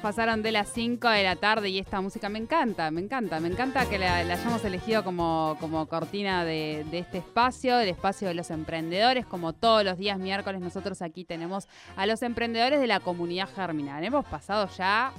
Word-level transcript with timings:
Pasaron 0.00 0.42
de 0.42 0.52
las 0.52 0.68
5 0.72 1.08
de 1.08 1.22
la 1.22 1.36
tarde 1.36 1.68
y 1.68 1.78
esta 1.78 2.00
música 2.00 2.28
me 2.28 2.38
encanta, 2.38 2.90
me 2.90 3.00
encanta, 3.00 3.40
me 3.40 3.48
encanta 3.48 3.88
que 3.88 3.98
la, 3.98 4.16
hayamos 4.16 4.64
elegido 4.64 5.04
como, 5.04 5.56
como 5.60 5.86
cortina 5.86 6.44
de, 6.44 6.84
de 6.90 6.98
este 6.98 7.18
espacio, 7.18 7.76
del 7.76 7.90
espacio 7.90 8.28
de 8.28 8.34
los 8.34 8.50
emprendedores. 8.50 9.26
Como 9.26 9.52
todos 9.52 9.84
los 9.84 9.98
días 9.98 10.18
miércoles 10.18 10.60
nosotros 10.60 11.02
aquí 11.02 11.24
tenemos 11.24 11.68
a 11.96 12.06
los 12.06 12.22
emprendedores 12.22 12.80
de 12.80 12.86
la 12.86 13.00
comunidad 13.00 13.48
germinal. 13.54 14.02
Hemos 14.04 14.24
pasado 14.24 14.68
ya 14.76 15.12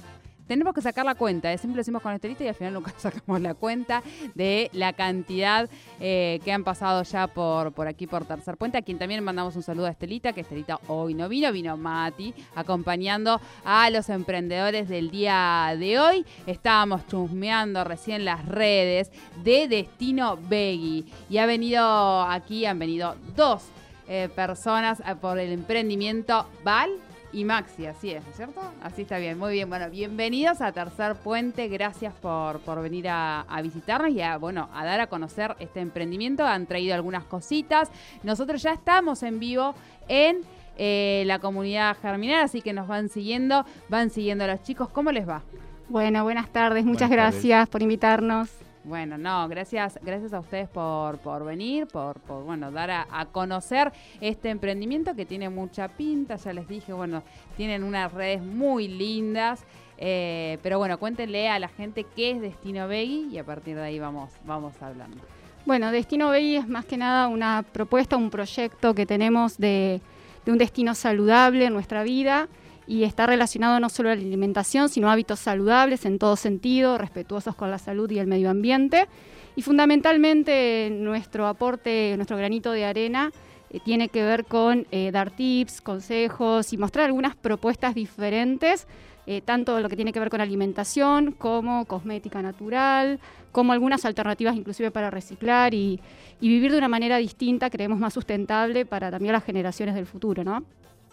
tenemos 0.46 0.74
que 0.74 0.82
sacar 0.82 1.04
la 1.04 1.14
cuenta, 1.14 1.48
siempre 1.56 1.76
lo 1.76 1.80
decimos 1.80 2.02
con 2.02 2.12
Estelita 2.12 2.44
y 2.44 2.48
al 2.48 2.54
final 2.54 2.74
nunca 2.74 2.92
sacamos 2.98 3.40
la 3.40 3.54
cuenta 3.54 4.02
de 4.34 4.70
la 4.72 4.92
cantidad 4.92 5.68
eh, 6.00 6.40
que 6.44 6.52
han 6.52 6.64
pasado 6.64 7.02
ya 7.02 7.26
por, 7.26 7.72
por 7.72 7.86
aquí, 7.86 8.06
por 8.06 8.24
Tercer 8.24 8.56
Puente, 8.56 8.78
a 8.78 8.82
quien 8.82 8.98
también 8.98 9.22
mandamos 9.24 9.56
un 9.56 9.62
saludo 9.62 9.86
a 9.86 9.90
Estelita, 9.90 10.32
que 10.32 10.42
Estelita 10.42 10.80
hoy 10.88 11.14
no 11.14 11.28
vino, 11.28 11.50
vino 11.52 11.76
Mati, 11.76 12.34
acompañando 12.54 13.40
a 13.64 13.90
los 13.90 14.08
emprendedores 14.08 14.88
del 14.88 15.10
día 15.10 15.74
de 15.78 15.98
hoy. 15.98 16.26
Estábamos 16.46 17.06
chusmeando 17.06 17.84
recién 17.84 18.24
las 18.24 18.44
redes 18.46 19.10
de 19.42 19.68
Destino 19.68 20.36
Veggie 20.36 21.04
y 21.30 21.38
ha 21.38 21.46
venido 21.46 22.22
aquí, 22.22 22.66
han 22.66 22.78
venido 22.78 23.16
dos 23.34 23.62
eh, 24.06 24.28
personas 24.34 25.00
eh, 25.00 25.14
por 25.20 25.38
el 25.38 25.52
emprendimiento 25.52 26.46
Val 26.62 26.90
y 27.34 27.44
Maxi, 27.44 27.86
así 27.86 28.10
es, 28.10 28.22
¿no 28.24 28.30
es 28.30 28.36
¿cierto? 28.36 28.60
Así 28.82 29.02
está 29.02 29.18
bien, 29.18 29.38
muy 29.38 29.52
bien. 29.52 29.68
Bueno, 29.68 29.90
bienvenidos 29.90 30.60
a 30.60 30.72
Tercer 30.72 31.16
Puente, 31.16 31.68
gracias 31.68 32.14
por, 32.14 32.60
por 32.60 32.80
venir 32.80 33.08
a, 33.08 33.40
a 33.42 33.60
visitarnos 33.60 34.12
y 34.12 34.22
a, 34.22 34.38
bueno, 34.38 34.68
a 34.72 34.84
dar 34.84 35.00
a 35.00 35.08
conocer 35.08 35.56
este 35.58 35.80
emprendimiento. 35.80 36.46
Han 36.46 36.66
traído 36.66 36.94
algunas 36.94 37.24
cositas. 37.24 37.90
Nosotros 38.22 38.62
ya 38.62 38.72
estamos 38.72 39.22
en 39.24 39.40
vivo 39.40 39.74
en 40.08 40.42
eh, 40.78 41.24
la 41.26 41.38
comunidad 41.40 41.96
germinal, 42.00 42.44
así 42.44 42.62
que 42.62 42.72
nos 42.72 42.86
van 42.88 43.08
siguiendo, 43.08 43.64
van 43.88 44.10
siguiendo 44.10 44.44
a 44.44 44.46
los 44.46 44.62
chicos. 44.62 44.88
¿Cómo 44.88 45.10
les 45.12 45.28
va? 45.28 45.42
Bueno, 45.88 46.22
buenas 46.24 46.48
tardes, 46.48 46.84
muchas 46.84 47.08
Buenas 47.08 47.26
tardes. 47.26 47.42
gracias 47.44 47.68
por 47.68 47.82
invitarnos. 47.82 48.63
Bueno, 48.84 49.16
no, 49.16 49.48
gracias, 49.48 49.98
gracias 50.02 50.34
a 50.34 50.40
ustedes 50.40 50.68
por, 50.68 51.16
por 51.18 51.42
venir, 51.42 51.86
por, 51.86 52.20
por 52.20 52.44
bueno, 52.44 52.70
dar 52.70 52.90
a, 52.90 53.26
conocer 53.32 53.90
este 54.20 54.50
emprendimiento 54.50 55.14
que 55.14 55.24
tiene 55.24 55.48
mucha 55.48 55.88
pinta, 55.88 56.36
ya 56.36 56.52
les 56.52 56.68
dije, 56.68 56.92
bueno, 56.92 57.22
tienen 57.56 57.82
unas 57.82 58.12
redes 58.12 58.42
muy 58.42 58.88
lindas, 58.88 59.64
eh, 59.96 60.58
pero 60.62 60.76
bueno, 60.76 60.98
cuéntenle 60.98 61.48
a 61.48 61.58
la 61.58 61.68
gente 61.68 62.04
qué 62.14 62.32
es 62.32 62.42
Destino 62.42 62.86
Veggie 62.86 63.28
y 63.30 63.38
a 63.38 63.44
partir 63.44 63.74
de 63.74 63.84
ahí 63.84 63.98
vamos, 63.98 64.30
vamos 64.44 64.74
hablando. 64.82 65.16
Bueno, 65.64 65.90
Destino 65.90 66.28
Veggie 66.28 66.58
es 66.58 66.68
más 66.68 66.84
que 66.84 66.98
nada 66.98 67.28
una 67.28 67.64
propuesta, 67.72 68.18
un 68.18 68.28
proyecto 68.28 68.94
que 68.94 69.06
tenemos 69.06 69.56
de 69.56 70.02
un 70.46 70.58
destino 70.58 70.94
saludable 70.94 71.64
en 71.64 71.72
nuestra 71.72 72.02
vida 72.02 72.48
y 72.86 73.04
está 73.04 73.26
relacionado 73.26 73.80
no 73.80 73.88
solo 73.88 74.10
a 74.10 74.14
la 74.14 74.20
alimentación, 74.20 74.88
sino 74.88 75.08
a 75.08 75.12
hábitos 75.12 75.40
saludables 75.40 76.04
en 76.04 76.18
todo 76.18 76.36
sentido, 76.36 76.98
respetuosos 76.98 77.54
con 77.54 77.70
la 77.70 77.78
salud 77.78 78.10
y 78.10 78.18
el 78.18 78.26
medio 78.26 78.50
ambiente. 78.50 79.08
Y 79.56 79.62
fundamentalmente 79.62 80.90
nuestro 80.92 81.46
aporte, 81.46 82.14
nuestro 82.16 82.36
granito 82.36 82.72
de 82.72 82.84
arena, 82.84 83.30
eh, 83.70 83.80
tiene 83.84 84.08
que 84.08 84.22
ver 84.22 84.44
con 84.44 84.86
eh, 84.90 85.10
dar 85.12 85.30
tips, 85.30 85.80
consejos 85.80 86.72
y 86.72 86.76
mostrar 86.76 87.06
algunas 87.06 87.36
propuestas 87.36 87.94
diferentes, 87.94 88.86
eh, 89.26 89.40
tanto 89.40 89.80
lo 89.80 89.88
que 89.88 89.96
tiene 89.96 90.12
que 90.12 90.20
ver 90.20 90.28
con 90.28 90.40
alimentación 90.40 91.32
como 91.32 91.86
cosmética 91.86 92.42
natural, 92.42 93.18
como 93.52 93.72
algunas 93.72 94.04
alternativas 94.04 94.56
inclusive 94.56 94.90
para 94.90 95.10
reciclar 95.10 95.72
y, 95.72 96.00
y 96.40 96.48
vivir 96.48 96.72
de 96.72 96.78
una 96.78 96.88
manera 96.88 97.16
distinta, 97.16 97.70
creemos 97.70 97.98
más 97.98 98.12
sustentable 98.12 98.84
para 98.84 99.10
también 99.10 99.32
las 99.32 99.44
generaciones 99.44 99.94
del 99.94 100.06
futuro, 100.06 100.44
¿no? 100.44 100.64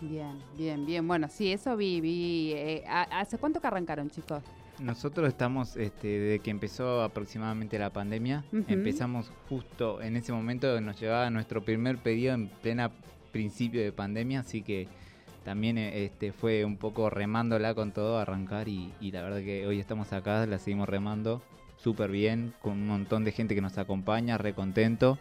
Bien, 0.02 0.38
bien, 0.58 0.86
bien. 0.86 1.08
Bueno, 1.08 1.28
sí, 1.30 1.52
eso 1.52 1.78
vi, 1.78 2.02
vi. 2.02 2.52
eh, 2.54 2.84
¿a- 2.88 3.20
¿Hace 3.20 3.38
cuánto 3.38 3.62
que 3.62 3.68
arrancaron, 3.68 4.10
chicos? 4.10 4.44
Nosotros 4.80 5.28
estamos, 5.28 5.78
este, 5.78 6.08
desde 6.08 6.40
que 6.40 6.50
empezó 6.50 7.04
aproximadamente 7.04 7.78
la 7.78 7.92
pandemia, 7.92 8.44
empezamos 8.68 9.32
justo 9.48 10.02
en 10.02 10.16
ese 10.16 10.32
momento, 10.34 10.80
nos 10.82 11.00
llevaba 11.00 11.30
nuestro 11.30 11.64
primer 11.64 11.98
pedido 12.00 12.34
en 12.34 12.48
plena 12.48 12.92
principio 13.32 13.82
de 13.82 13.92
pandemia, 13.92 14.40
así 14.40 14.64
que 14.64 14.88
también 15.46 15.78
eh, 15.78 16.06
este, 16.06 16.32
fue 16.32 16.66
un 16.66 16.78
poco 16.78 17.12
remándola 17.12 17.76
con 17.76 17.92
todo, 17.92 18.18
arrancar 18.18 18.68
y, 18.70 18.92
y 19.00 19.12
la 19.12 19.22
verdad 19.22 19.42
que 19.42 19.68
hoy 19.68 19.80
estamos 19.80 20.12
acá, 20.14 20.46
la 20.48 20.58
seguimos 20.58 20.90
remando 20.90 21.44
súper 21.78 22.10
bien, 22.10 22.54
con 22.62 22.74
un 22.74 22.88
montón 22.88 23.24
de 23.24 23.32
gente 23.34 23.54
que 23.54 23.62
nos 23.62 23.78
acompaña, 23.78 24.38
re 24.40 24.54
contento, 24.54 25.20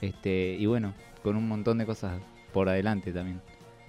este, 0.00 0.56
y 0.58 0.64
bueno, 0.64 0.94
con 1.22 1.36
un 1.36 1.48
montón 1.48 1.76
de 1.78 1.84
cosas 1.86 2.18
por 2.54 2.68
adelante 2.70 3.12
también. 3.12 3.40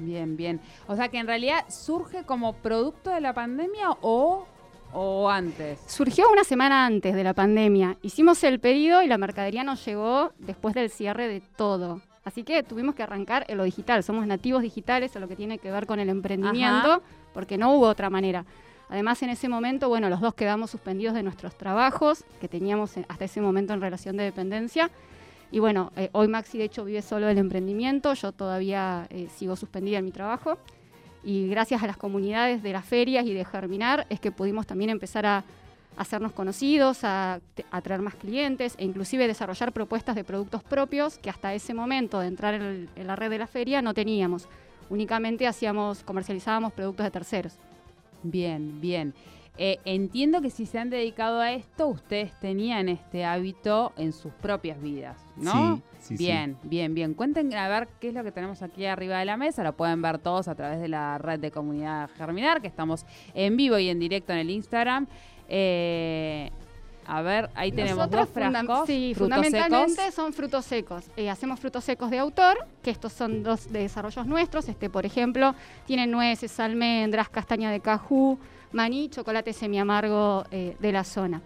Bien, 0.06 0.36
bien. 0.38 0.59
O 0.88 0.96
sea 0.96 1.09
que 1.09 1.18
en 1.18 1.28
realidad 1.28 1.66
surge 1.69 2.24
como 2.24 2.53
producto 2.53 3.09
de 3.09 3.22
la 3.22 3.34
pandemia 3.34 3.91
o, 4.02 4.46
o 4.94 5.30
antes. 5.30 5.80
Surgió 5.88 6.25
una 6.31 6.44
semana 6.44 6.86
antes 6.86 7.16
de 7.16 7.24
la 7.24 7.34
pandemia. 7.34 7.97
Hicimos 8.02 8.44
el 8.44 8.59
pedido 8.59 9.02
y 9.02 9.08
la 9.08 9.18
mercadería 9.18 9.64
nos 9.64 9.84
llegó 9.86 10.31
después 10.40 10.75
del 10.75 10.90
cierre 10.90 11.28
de 11.28 11.41
todo. 11.41 12.02
Así 12.25 12.44
que 12.44 12.64
tuvimos 12.64 12.96
que 12.96 13.03
arrancar 13.03 13.46
en 13.50 13.58
lo 13.58 13.64
digital. 13.64 14.02
Somos 14.03 14.25
nativos 14.28 14.62
digitales 14.62 15.16
a 15.16 15.19
lo 15.19 15.28
que 15.28 15.36
tiene 15.36 15.58
que 15.58 15.72
ver 15.72 15.86
con 15.86 16.00
el 16.00 16.08
emprendimiento, 16.09 16.91
Ajá. 16.94 17.02
porque 17.34 17.58
no 17.58 17.74
hubo 17.74 17.88
otra 17.88 18.09
manera. 18.09 18.46
Además, 18.90 19.22
en 19.24 19.30
ese 19.31 19.50
momento, 19.50 19.90
bueno, 19.90 20.08
los 20.09 20.22
dos 20.22 20.34
quedamos 20.34 20.70
suspendidos 20.72 21.16
de 21.16 21.24
nuestros 21.24 21.58
trabajos 21.58 22.24
que 22.40 22.47
teníamos 22.47 22.96
en- 22.96 23.06
hasta 23.09 23.25
ese 23.25 23.41
momento 23.41 23.74
en 23.74 23.81
relación 23.81 24.16
de 24.18 24.24
dependencia. 24.25 24.90
Y 25.53 25.59
bueno, 25.59 25.91
eh, 25.96 26.09
hoy 26.14 26.28
Maxi 26.28 26.58
de 26.58 26.64
hecho 26.64 26.84
vive 26.84 27.03
solo 27.03 27.28
del 27.28 27.38
emprendimiento, 27.38 28.16
yo 28.16 28.31
todavía 28.31 29.06
eh, 29.12 29.28
sigo 29.36 29.56
suspendida 29.56 30.00
en 30.00 30.06
mi 30.06 30.12
trabajo. 30.12 30.58
Y 31.24 31.47
gracias 31.47 31.84
a 31.84 31.86
las 31.86 31.96
comunidades 31.96 32.64
de 32.64 32.74
las 32.74 32.84
ferias 32.84 33.24
y 33.28 33.36
de 33.36 33.46
Germinar 33.46 34.08
es 34.09 34.19
que 34.19 34.31
pudimos 34.31 34.66
también 34.66 34.90
empezar 34.90 35.28
a 35.28 35.44
hacernos 35.96 36.31
conocidos, 36.31 37.03
a 37.03 37.40
atraer 37.69 38.02
más 38.02 38.16
clientes 38.16 38.74
e 38.80 38.84
inclusive 38.84 39.28
desarrollar 39.28 39.72
propuestas 39.74 40.16
de 40.16 40.24
productos 40.24 40.64
propios 40.64 41.19
que 41.19 41.30
hasta 41.30 41.53
ese 41.53 41.75
momento 41.75 42.20
de 42.20 42.30
entrar 42.30 42.56
en, 42.56 42.90
en 42.96 43.06
la 43.06 43.16
red 43.16 43.30
de 43.30 43.38
la 43.38 43.46
feria 43.46 43.84
no 43.84 43.94
teníamos. 43.94 44.47
Únicamente 44.90 45.46
hacíamos, 45.46 46.03
comercializábamos 46.03 46.74
productos 46.74 47.03
de 47.03 47.12
terceros. 47.12 47.53
Bien, 48.24 48.81
bien. 48.81 49.14
Eh, 49.58 49.80
entiendo 49.86 50.41
que 50.41 50.50
si 50.50 50.66
se 50.66 50.80
han 50.80 50.90
dedicado 50.90 51.40
a 51.40 51.52
esto, 51.52 51.88
ustedes 51.88 52.31
tenían 52.40 52.90
este 52.90 53.24
hábito 53.24 53.94
en 53.97 54.12
sus 54.12 54.34
propias 54.34 54.81
vidas, 54.81 55.16
¿no? 55.38 55.75
Sí, 55.75 55.81
sí, 56.00 56.18
sí. 56.18 56.24
bien, 56.25 56.58
bien, 56.64 56.96
bien. 56.96 57.14
Cuenten 57.14 57.53
a 57.53 57.68
ver 57.69 57.88
qué 58.00 58.08
es 58.08 58.14
lo 58.16 58.24
que 58.24 58.31
tenemos 58.31 58.64
aquí 58.64 58.88
arriba 58.88 59.19
de 59.19 59.25
la 59.25 59.38
mesa. 59.38 59.64
Lo 59.64 59.74
pueden 59.74 60.02
ver 60.02 60.18
todos 60.18 60.47
a 60.47 60.56
través 60.56 60.80
de 60.81 60.88
la 60.88 61.19
red 61.19 61.40
de 61.40 61.52
comunidad 61.52 62.09
Germinar, 62.18 62.62
que 62.62 62.68
estamos 62.68 63.06
en 63.36 63.56
vivo 63.56 63.78
y 63.78 63.90
en 63.90 64.00
directo 64.00 64.34
en 64.34 64.40
el 64.40 64.50
Instagram. 64.50 65.06
Eh, 65.47 66.50
a 67.06 67.22
ver, 67.22 67.50
ahí 67.53 67.72
tenemos 67.72 68.09
dos 68.09 68.28
funda- 68.30 68.50
frascos. 68.64 68.88
sí, 68.88 69.14
frutos 69.14 69.35
fundamentalmente 69.35 69.96
secos. 70.02 70.14
son 70.16 70.34
frutos 70.34 70.66
secos. 70.66 71.06
Eh, 71.18 71.30
hacemos 71.30 71.59
frutos 71.59 71.84
secos 71.84 72.09
de 72.09 72.18
autor, 72.18 72.58
que 72.81 72.90
estos 72.90 73.12
son 73.14 73.44
dos 73.44 73.72
de 73.72 73.80
desarrollos 73.80 74.25
nuestros. 74.25 74.68
Este, 74.70 74.90
por 74.90 75.06
ejemplo, 75.06 75.53
tienen 75.85 76.09
nueces, 76.12 76.59
almendras, 76.59 77.30
castaña 77.30 77.70
de 77.72 77.81
cajú, 77.81 78.40
maní, 78.73 79.09
chocolate 79.09 79.53
semiamargo 79.53 80.44
eh, 80.51 80.75
de 80.79 80.91
la 80.91 81.03
zona. 81.03 81.41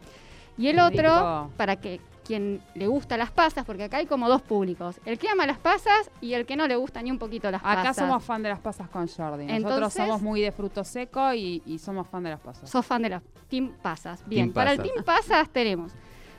Y 0.58 0.68
el 0.70 0.78
Qué 0.78 0.82
otro, 0.82 1.14
rico. 1.14 1.52
para 1.58 1.76
que 1.76 2.02
quien 2.26 2.62
le 2.76 2.88
gusta 2.88 3.16
las 3.16 3.32
pasas, 3.32 3.64
porque 3.64 3.86
acá 3.86 3.98
hay 3.98 4.06
como 4.06 4.28
dos 4.28 4.42
públicos, 4.42 5.00
el 5.06 5.18
que 5.18 5.30
ama 5.30 5.46
las 5.46 5.60
pasas 5.60 6.12
y 6.20 6.34
el 6.34 6.46
que 6.46 6.58
no 6.58 6.68
le 6.68 6.76
gusta 6.76 7.02
ni 7.02 7.10
un 7.10 7.18
poquito 7.20 7.50
las 7.50 7.62
Acá 7.62 7.84
pasas. 7.84 7.96
somos 7.98 8.22
fan 8.24 8.44
de 8.44 8.50
las 8.50 8.60
pasas 8.60 8.90
con 8.90 9.08
Jordi. 9.08 9.46
Nosotros 9.46 9.56
Entonces- 9.74 10.04
somos 10.06 10.22
muy 10.22 10.42
de 10.42 10.52
fruto 10.52 10.84
seco 10.84 11.34
y, 11.34 11.62
y 11.66 11.78
somos 11.80 12.06
fan 12.08 12.24
de 12.24 12.32
las 12.32 12.40
pasas. 12.42 12.70
Sos 12.70 12.86
fan 12.86 13.02
de 13.04 13.10
las 13.10 13.24
Team 13.50 13.72
Pasas. 13.82 14.24
Bien, 14.28 14.48
Team 14.48 14.54
para 14.54 14.72
el. 14.74 14.82
Team 14.82 15.06
Pasas 15.06 15.50
tenemos 15.50 15.94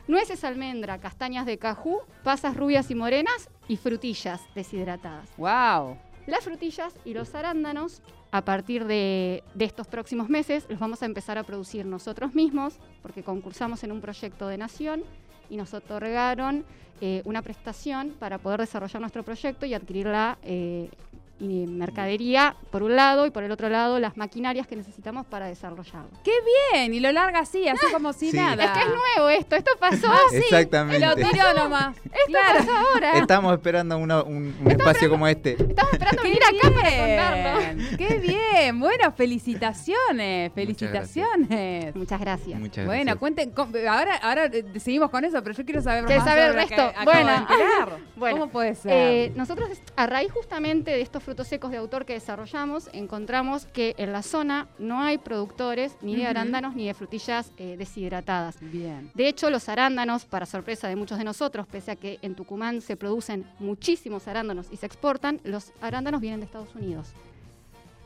nueces 0.09 0.43
almendra, 0.45 0.99
castañas 0.99 1.47
de 1.47 1.57
cajú, 1.59 2.01
pasas 2.23 2.55
rubias 2.57 2.91
y 2.91 2.95
morenas 2.95 3.49
y 3.67 3.77
frutillas 3.79 4.43
deshidratadas. 4.55 5.31
¡Wow! 5.39 5.97
Las 6.27 6.45
frutillas 6.45 6.95
y 7.07 7.15
los 7.15 7.35
arándanos, 7.35 8.03
a 8.31 8.45
partir 8.45 8.85
de, 8.85 9.43
estos 9.59 9.87
próximos 9.87 10.29
meses, 10.29 10.67
los 10.69 10.79
vamos 10.79 11.03
a 11.03 11.07
empezar 11.07 11.39
a 11.39 11.45
producir 11.45 11.87
nosotros 11.87 12.35
mismos, 12.35 12.79
porque 13.03 13.23
concursamos 13.23 13.83
en 13.85 13.93
un 13.93 14.01
proyecto 14.01 14.49
de 14.49 14.59
nación 14.59 15.03
y 15.49 15.57
nos 15.57 15.73
otorgaron 15.73 16.65
eh, 17.01 17.23
una 17.25 17.43
prestación 17.43 18.11
para 18.19 18.39
poder 18.39 18.61
desarrollar 18.61 19.01
nuestro 19.01 19.23
proyecto 19.23 19.65
y 19.65 19.73
adquirirla 19.73 20.39
eh, 20.43 20.91
y 21.41 21.67
mercadería 21.67 22.57
por 22.71 22.83
un 22.83 22.97
lado 22.97 23.25
y 23.27 23.31
por 23.31 23.43
el 23.45 23.51
otro 23.53 23.69
lado 23.69 23.99
las 24.01 24.17
maquinarias 24.17 24.67
que 24.67 24.75
necesitamos 24.77 25.27
para 25.27 25.47
desarrollarlo. 25.47 26.11
¡Qué 26.25 26.33
bien! 26.73 26.95
Y 26.95 27.01
lo 27.01 27.13
larga 27.13 27.41
así, 27.41 27.69
así 27.69 27.87
como 27.93 28.13
si 28.13 28.31
Sí. 28.31 28.37
nada. 28.37 28.65
Es 28.65 28.71
que 28.73 28.81
es 28.81 28.87
nuevo 28.89 29.29
esto, 29.31 29.57
esto 29.57 29.71
pasó 29.79 30.09
Ah, 30.11 30.19
sí. 30.31 30.37
Exactamente. 30.39 31.05
Lo 31.07 31.15
tiró 31.15 31.53
nomás. 31.55 31.97
Esto 32.05 32.15
claro. 32.27 32.59
pasó 32.59 32.73
ahora. 32.77 33.13
Estamos 33.19 33.53
esperando 33.55 33.99
una- 33.99 34.23
un, 34.23 34.57
un 34.65 34.71
espacio 34.71 35.09
como 35.09 35.27
este. 35.29 35.53
Estamos 35.53 35.93
esperando 35.93 36.23
¡Qué 36.23 36.29
venir 36.29 36.43
acá 36.43 36.71
para 36.75 36.91
contarlo. 36.97 37.97
¡Qué 37.97 38.15
bien! 38.19 38.81
Bueno, 38.81 39.13
felicitaciones, 39.13 40.53
felicitaciones. 40.53 41.95
Muchas 41.95 42.21
gracias. 42.21 42.59
Muchas 42.59 42.87
Bueno, 42.87 43.03
gracias. 43.05 43.19
cuenten, 43.19 43.51
com- 43.51 43.73
ahora, 43.89 44.17
ahora 44.17 44.47
eh, 44.47 44.65
seguimos 44.81 45.11
con 45.11 45.25
eso, 45.25 45.43
pero 45.43 45.55
yo 45.55 45.65
quiero 45.65 45.83
saber 45.83 46.05
¿Querés 46.05 46.19
más 46.25 46.29
saber 46.29 46.45
el 46.49 46.55
resto? 46.55 46.93
Bueno. 47.05 47.47
Bueno, 48.19 48.39
¿Cómo 48.41 48.51
puede 48.53 48.75
ser? 48.75 48.91
Eh, 48.93 49.33
nosotros, 49.37 49.69
a 49.95 50.07
raíz 50.07 50.33
justamente 50.33 50.91
de 50.91 51.01
estos 51.03 51.23
frutos 51.29 51.49
secos 51.49 51.71
de 51.71 51.77
autor 51.77 52.07
que 52.07 52.15
desarrollamos, 52.15 52.89
encontramos 52.95 53.67
que 53.67 53.95
en 53.99 54.15
la 54.15 54.23
zona 54.23 54.67
no 54.79 55.03
hay 55.03 55.19
productores 55.19 55.95
ni 56.01 56.17
de 56.17 56.27
arándanos 56.27 56.75
ni 56.75 56.87
de 56.87 56.95
frutillas 56.95 57.53
eh, 57.59 57.77
deshidratadas. 57.77 58.57
bien. 58.63 59.11
De 59.15 59.29
hecho, 59.29 59.51
los 59.51 59.69
arándanos, 59.69 60.25
para 60.25 60.47
sorpresa 60.47 60.89
de 60.89 60.97
muchos 60.97 61.19
de 61.19 61.25
nosotros, 61.25 61.67
pese 61.67 61.91
a 61.91 61.97
que 61.97 62.19
en 62.23 62.35
Tucumán 62.35 62.81
se 62.81 62.97
producen 62.97 63.45
muchísimos 63.59 64.27
arándanos 64.27 64.69
y 64.73 64.79
se 64.79 64.87
exportan, 64.87 65.39
los 65.45 65.75
arándanos 65.83 66.23
vienen 66.23 66.41
de 66.41 66.47
Estados 66.47 66.75
Unidos. 66.75 67.09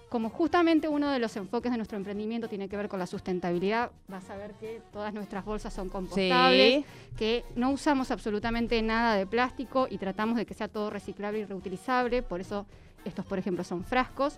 Como 0.08 0.28
justamente 0.28 0.88
uno 0.88 1.08
de 1.08 1.20
los 1.20 1.36
enfoques 1.36 1.70
de 1.70 1.76
nuestro 1.78 1.96
emprendimiento 1.98 2.48
tiene 2.48 2.68
que 2.68 2.76
ver 2.76 2.88
con 2.88 2.98
la 2.98 3.06
sustentabilidad, 3.06 3.92
vas 4.08 4.28
a 4.30 4.36
ver 4.36 4.54
que 4.54 4.82
todas 4.92 5.14
nuestras 5.14 5.44
bolsas 5.44 5.72
son 5.72 5.88
compostables, 5.88 6.84
Sí. 6.84 6.84
que 7.16 7.44
no 7.54 7.70
usamos 7.70 8.10
absolutamente 8.10 8.82
nada 8.82 9.14
de 9.14 9.26
plástico 9.28 9.86
y 9.88 9.98
tratamos 9.98 10.36
de 10.36 10.44
que 10.44 10.54
sea 10.54 10.66
todo 10.66 10.90
reciclable 10.90 11.38
y 11.38 11.44
reutilizable, 11.44 12.24
por 12.24 12.40
eso 12.40 12.66
estos, 13.04 13.24
por 13.24 13.38
ejemplo, 13.38 13.64
son 13.64 13.84
frascos. 13.84 14.36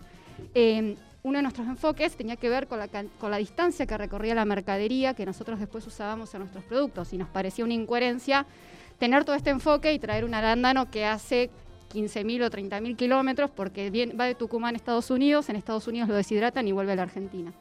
Eh, 0.55 0.96
uno 1.22 1.38
de 1.38 1.43
nuestros 1.43 1.66
enfoques 1.66 2.16
tenía 2.16 2.37
que 2.37 2.50
ver 2.50 2.66
con 2.66 2.78
la, 2.78 2.88
con 2.88 3.31
la 3.31 3.38
distancia 3.38 3.87
que 3.87 3.96
recorría 3.96 4.34
la 4.34 4.44
mercadería 4.44 5.14
que 5.14 5.25
nosotros 5.25 5.58
después 5.58 5.87
usábamos 5.87 6.34
en 6.34 6.40
nuestros 6.40 6.64
productos 6.64 7.12
y 7.14 7.19
nos 7.19 7.28
parecía 7.28 7.64
una 7.64 7.72
incoherencia 7.72 8.46
tener 8.99 9.25
todo 9.25 9.34
este 9.34 9.50
enfoque 9.50 9.93
y 9.93 9.99
traer 9.99 10.25
un 10.25 10.34
arándano 10.34 10.90
que 10.90 11.06
hace 11.06 11.50
15.000 11.94 12.44
o 12.44 12.50
30.000 12.50 12.96
kilómetros 12.96 13.50
porque 13.50 13.90
va 14.19 14.26
de 14.26 14.34
Tucumán 14.34 14.75
a 14.75 14.76
Estados 14.76 15.11
Unidos, 15.11 15.49
en 15.49 15.56
Estados 15.56 15.87
Unidos 15.88 16.08
lo 16.08 16.14
deshidratan 16.14 16.66
y 16.69 16.72
vuelve 16.72 16.93
a 16.93 16.96
la 16.96 17.02
Argentina. 17.02 17.52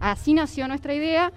Así 0.00 0.34
nació 0.34 0.66
nuestra 0.68 0.94
idea. 0.94 1.32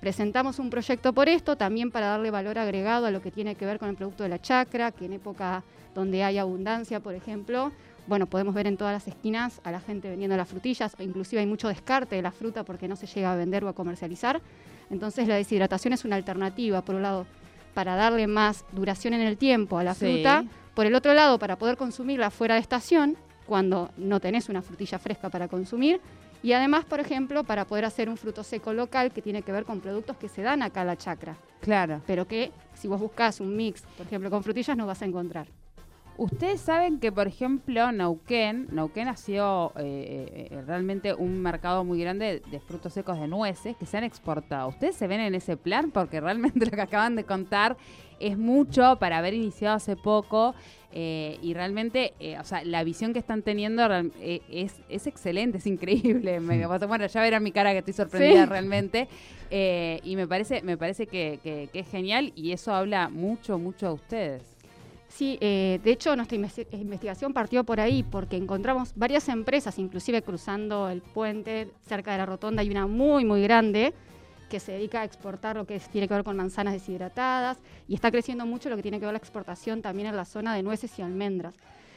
Presentamos 0.00 0.60
un 0.60 0.70
proyecto 0.70 1.12
por 1.12 1.28
esto, 1.28 1.56
también 1.56 1.90
para 1.90 2.06
darle 2.06 2.30
valor 2.30 2.58
agregado 2.58 3.06
a 3.06 3.10
lo 3.10 3.20
que 3.20 3.32
tiene 3.32 3.56
que 3.56 3.66
ver 3.66 3.80
con 3.80 3.88
el 3.88 3.96
producto 3.96 4.22
de 4.22 4.28
la 4.28 4.40
chacra, 4.40 4.92
que 4.92 5.06
en 5.06 5.14
época 5.14 5.64
donde 5.94 6.22
hay 6.22 6.38
abundancia, 6.38 7.00
por 7.00 7.14
ejemplo, 7.14 7.72
bueno, 8.08 8.26
podemos 8.26 8.54
ver 8.54 8.66
en 8.66 8.76
todas 8.76 8.92
las 8.94 9.06
esquinas 9.06 9.60
a 9.64 9.70
la 9.70 9.80
gente 9.80 10.08
vendiendo 10.08 10.36
las 10.36 10.48
frutillas, 10.48 10.96
o 10.98 11.02
inclusive 11.02 11.40
hay 11.40 11.46
mucho 11.46 11.68
descarte 11.68 12.16
de 12.16 12.22
la 12.22 12.32
fruta 12.32 12.64
porque 12.64 12.88
no 12.88 12.96
se 12.96 13.06
llega 13.06 13.32
a 13.32 13.36
vender 13.36 13.62
o 13.64 13.68
a 13.68 13.74
comercializar. 13.74 14.40
Entonces 14.90 15.28
la 15.28 15.34
deshidratación 15.36 15.92
es 15.92 16.04
una 16.04 16.16
alternativa, 16.16 16.82
por 16.82 16.94
un 16.94 17.02
lado, 17.02 17.26
para 17.74 17.94
darle 17.94 18.26
más 18.26 18.64
duración 18.72 19.12
en 19.14 19.20
el 19.20 19.36
tiempo 19.36 19.78
a 19.78 19.84
la 19.84 19.94
Sí. 19.94 20.06
fruta, 20.06 20.44
por 20.74 20.86
el 20.86 20.94
otro 20.94 21.12
lado, 21.12 21.38
para 21.38 21.56
poder 21.56 21.76
consumirla 21.76 22.30
fuera 22.30 22.54
de 22.54 22.60
estación, 22.60 23.16
cuando 23.46 23.90
no 23.96 24.20
tenés 24.20 24.48
una 24.48 24.62
frutilla 24.62 24.98
fresca 24.98 25.28
para 25.28 25.46
consumir, 25.48 26.00
y 26.42 26.52
además, 26.52 26.84
por 26.84 27.00
ejemplo, 27.00 27.44
para 27.44 27.66
poder 27.66 27.84
hacer 27.84 28.08
un 28.08 28.16
fruto 28.16 28.42
seco 28.44 28.72
local 28.72 29.10
que 29.12 29.20
tiene 29.22 29.42
que 29.42 29.52
ver 29.52 29.64
con 29.64 29.80
productos 29.80 30.16
que 30.16 30.28
se 30.28 30.42
dan 30.42 30.62
acá 30.62 30.82
a 30.82 30.84
la 30.84 30.96
chacra, 30.96 31.36
Claro. 31.60 32.00
pero 32.06 32.26
que 32.28 32.52
si 32.74 32.88
vos 32.88 33.00
buscas 33.00 33.40
un 33.40 33.54
mix, 33.56 33.82
por 33.96 34.06
ejemplo, 34.06 34.30
con 34.30 34.42
frutillas, 34.44 34.76
no 34.76 34.86
vas 34.86 35.02
a 35.02 35.04
encontrar. 35.04 35.48
Ustedes 36.18 36.60
saben 36.60 36.98
que, 36.98 37.12
por 37.12 37.28
ejemplo, 37.28 37.92
Neuquén 37.92 38.66
ha 39.08 39.16
sido 39.16 39.72
eh, 39.76 40.48
eh, 40.50 40.62
realmente 40.66 41.14
un 41.14 41.40
mercado 41.40 41.84
muy 41.84 42.00
grande 42.00 42.42
de 42.50 42.58
frutos 42.58 42.92
secos 42.92 43.20
de 43.20 43.28
nueces 43.28 43.76
que 43.76 43.86
se 43.86 43.98
han 43.98 44.02
exportado. 44.02 44.68
¿Ustedes 44.68 44.96
se 44.96 45.06
ven 45.06 45.20
en 45.20 45.36
ese 45.36 45.56
plan? 45.56 45.92
Porque 45.92 46.20
realmente 46.20 46.58
lo 46.66 46.72
que 46.72 46.80
acaban 46.80 47.14
de 47.14 47.22
contar 47.22 47.76
es 48.18 48.36
mucho 48.36 48.96
para 48.98 49.18
haber 49.18 49.32
iniciado 49.34 49.76
hace 49.76 49.94
poco 49.94 50.56
eh, 50.90 51.38
y 51.40 51.54
realmente, 51.54 52.14
eh, 52.18 52.36
o 52.40 52.42
sea, 52.42 52.64
la 52.64 52.82
visión 52.82 53.12
que 53.12 53.20
están 53.20 53.42
teniendo 53.42 53.86
eh, 54.18 54.40
es, 54.50 54.74
es 54.88 55.06
excelente, 55.06 55.58
es 55.58 55.68
increíble. 55.68 56.40
Me- 56.40 56.66
bueno, 56.66 57.06
ya 57.06 57.20
verán 57.20 57.44
mi 57.44 57.52
cara 57.52 57.70
que 57.70 57.78
estoy 57.78 57.94
sorprendida 57.94 58.42
Sí. 58.42 58.46
realmente 58.50 59.08
eh, 59.52 60.00
y 60.02 60.16
me 60.16 60.26
parece, 60.26 60.62
me 60.62 60.76
parece 60.76 61.06
que, 61.06 61.38
que- 61.44 61.68
que 61.72 61.78
es 61.78 61.88
genial 61.88 62.32
y 62.34 62.50
eso 62.50 62.74
habla 62.74 63.08
mucho, 63.08 63.56
mucho 63.56 63.86
de 63.86 63.92
ustedes. 63.92 64.57
Sí, 65.08 65.38
eh, 65.40 65.80
de 65.82 65.90
hecho 65.90 66.14
nuestra 66.14 66.36
investi- 66.38 66.66
investigación 66.72 67.32
partió 67.32 67.64
por 67.64 67.80
ahí 67.80 68.02
porque 68.02 68.36
encontramos 68.36 68.92
varias 68.94 69.28
empresas, 69.28 69.78
inclusive 69.78 70.22
cruzando 70.22 70.88
el 70.90 71.00
puente 71.00 71.70
cerca 71.86 72.12
de 72.12 72.18
la 72.18 72.26
rotonda 72.26 72.60
hay 72.60 72.70
una 72.70 72.86
muy 72.86 73.24
muy 73.24 73.42
grande 73.42 73.94
que 74.50 74.60
se 74.60 74.72
dedica 74.72 75.00
a 75.00 75.04
exportar 75.04 75.56
lo 75.56 75.66
que 75.66 75.78
tiene 75.80 76.08
que 76.08 76.14
ver 76.14 76.24
con 76.24 76.36
manzanas 76.36 76.74
deshidratadas 76.74 77.58
y 77.86 77.94
está 77.94 78.10
creciendo 78.10 78.46
mucho 78.46 78.68
lo 78.70 78.76
que 78.76 78.82
tiene 78.82 78.98
que 79.00 79.06
ver 79.06 79.12
la 79.12 79.18
exportación 79.18 79.82
también 79.82 80.08
en 80.08 80.16
la 80.16 80.24
zona 80.24 80.54
de 80.54 80.62
nueces 80.62 80.98
y 80.98 81.02
almendras. 81.02 81.54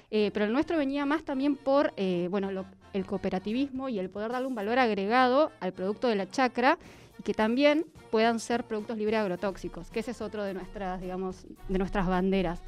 Eh, 0.09 0.31
pero 0.33 0.45
el 0.45 0.51
nuestro 0.51 0.77
venía 0.77 1.05
más 1.05 1.23
también 1.23 1.55
por 1.55 1.93
eh, 1.95 2.27
bueno, 2.29 2.49
el 2.93 3.05
cooperativismo 3.05 3.87
y 3.87 3.99
el 3.99 4.09
poder 4.09 4.31
darle 4.31 4.47
un 4.47 4.55
valor 4.55 4.79
agregado 4.79 5.51
al 5.61 5.71
producto 5.71 6.07
de 6.07 6.15
la 6.15 6.29
chacra 6.29 6.77
y 7.17 7.23
que 7.23 7.33
también 7.33 7.85
puedan 8.09 8.41
ser 8.41 8.65
productos 8.65 8.97
libres 8.97 9.13
de 9.13 9.21
agrotóxicos, 9.21 9.89
que 9.89 10.01
ese 10.01 10.11
es 10.11 10.19
otro 10.19 10.43
de 10.43 10.53
nuestras, 10.53 10.99
digamos, 10.99 11.45
de 11.69 11.77
nuestras 11.77 12.07
banderas. 12.07 12.59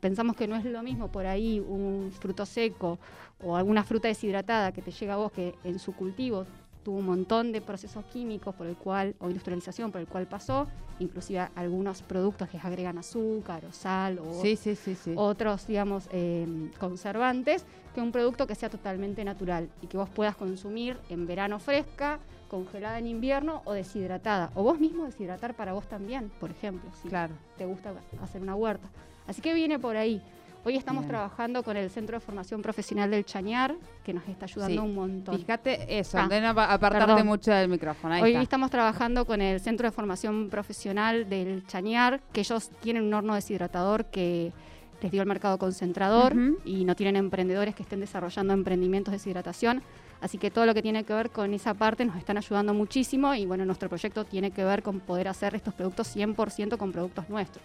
Pensamos 0.00 0.36
que 0.36 0.46
no 0.46 0.56
es 0.56 0.64
lo 0.64 0.82
mismo 0.82 1.10
por 1.10 1.26
ahí 1.26 1.60
un 1.60 2.12
fruto 2.12 2.44
seco 2.46 2.98
o 3.42 3.56
alguna 3.56 3.84
fruta 3.84 4.08
deshidratada 4.08 4.72
que 4.72 4.82
te 4.82 4.90
llega 4.90 5.14
a 5.14 5.16
vos 5.16 5.32
que 5.32 5.54
en 5.64 5.78
su 5.78 5.92
cultivo 5.92 6.46
tuvo 6.86 6.98
un 6.98 7.06
montón 7.06 7.50
de 7.50 7.60
procesos 7.60 8.04
químicos 8.04 8.54
por 8.54 8.68
el 8.68 8.76
cual 8.76 9.16
o 9.18 9.26
industrialización 9.26 9.90
por 9.90 10.00
el 10.00 10.06
cual 10.06 10.28
pasó, 10.28 10.68
inclusive 11.00 11.48
algunos 11.56 12.00
productos 12.02 12.48
que 12.48 12.58
agregan 12.58 12.96
azúcar 12.96 13.64
o 13.64 13.72
sal 13.72 14.20
o 14.20 14.40
Sí, 14.40 14.54
sí, 14.54 14.76
sí, 14.76 14.94
sí. 14.94 15.12
otros, 15.16 15.66
digamos, 15.66 16.08
eh, 16.12 16.46
conservantes, 16.78 17.64
que 17.92 18.00
un 18.00 18.12
producto 18.12 18.46
que 18.46 18.54
sea 18.54 18.70
totalmente 18.70 19.24
natural 19.24 19.68
y 19.82 19.88
que 19.88 19.96
vos 19.96 20.08
puedas 20.08 20.36
consumir 20.36 20.96
en 21.08 21.26
verano 21.26 21.58
fresca, 21.58 22.20
congelada 22.48 23.00
en 23.00 23.08
invierno 23.08 23.62
o 23.64 23.72
deshidratada. 23.72 24.52
O 24.54 24.62
vos 24.62 24.78
mismo 24.78 25.06
deshidratar 25.06 25.54
para 25.56 25.72
vos 25.72 25.88
también, 25.88 26.30
por 26.38 26.52
ejemplo, 26.52 26.88
si 27.02 27.08
Claro. 27.08 27.34
te 27.58 27.66
gusta 27.66 27.94
hacer 28.22 28.40
una 28.42 28.54
huerta. 28.54 28.86
Así 29.26 29.42
que 29.42 29.54
viene 29.54 29.80
por 29.80 29.96
ahí. 29.96 30.22
Hoy 30.66 30.74
estamos 30.76 31.02
Bien. 31.04 31.10
trabajando 31.10 31.62
con 31.62 31.76
el 31.76 31.88
Centro 31.90 32.16
de 32.16 32.20
Formación 32.20 32.60
Profesional 32.60 33.08
del 33.08 33.24
Chañar, 33.24 33.76
que 34.02 34.12
nos 34.12 34.26
está 34.26 34.46
ayudando 34.46 34.82
Sí. 34.82 34.88
un 34.88 34.94
montón. 34.96 35.38
Fíjate 35.38 35.96
eso, 35.96 36.18
Ah, 36.18 36.26
no 36.26 36.48
apartarte 36.60 37.06
perdón. 37.06 37.24
mucho 37.24 37.52
del 37.52 37.68
micrófono. 37.68 38.14
Ahí 38.14 38.22
Hoy 38.24 38.30
está. 38.32 38.42
estamos 38.42 38.70
trabajando 38.72 39.24
con 39.26 39.40
el 39.40 39.60
Centro 39.60 39.86
de 39.86 39.92
Formación 39.92 40.50
Profesional 40.50 41.30
del 41.30 41.64
Chañar, 41.68 42.20
que 42.32 42.40
ellos 42.40 42.70
tienen 42.80 43.04
un 43.04 43.14
horno 43.14 43.36
deshidratador 43.36 44.06
que 44.06 44.52
les 45.00 45.12
dio 45.12 45.22
el 45.22 45.28
mercado 45.28 45.56
concentrador 45.56 46.34
y 46.64 46.84
no 46.84 46.96
tienen 46.96 47.14
emprendedores 47.14 47.76
que 47.76 47.84
estén 47.84 48.00
desarrollando 48.00 48.52
emprendimientos 48.52 49.12
de 49.12 49.18
deshidratación. 49.18 49.84
Así 50.20 50.36
que 50.36 50.50
todo 50.50 50.66
lo 50.66 50.74
que 50.74 50.82
tiene 50.82 51.04
que 51.04 51.12
ver 51.14 51.30
con 51.30 51.54
esa 51.54 51.74
parte 51.74 52.04
nos 52.04 52.16
están 52.16 52.38
ayudando 52.38 52.74
muchísimo 52.74 53.32
y 53.34 53.46
bueno, 53.46 53.64
nuestro 53.64 53.88
proyecto 53.88 54.24
tiene 54.24 54.50
que 54.50 54.64
ver 54.64 54.82
con 54.82 54.98
poder 54.98 55.28
hacer 55.28 55.54
estos 55.54 55.74
productos 55.74 56.08
100% 56.08 56.76
con 56.76 56.90
productos 56.90 57.28
nuestros. 57.28 57.64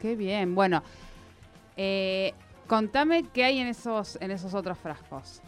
Qué 0.00 0.16
bien. 0.16 0.56
Bueno, 0.56 0.82
eh, 1.76 2.32
contame 2.66 3.24
qué 3.32 3.44
hay 3.44 3.58
en 3.58 3.66
esos, 3.66 4.18
en 4.20 4.30
esos 4.30 4.54
otros 4.54 4.78
frascos. 4.78 5.40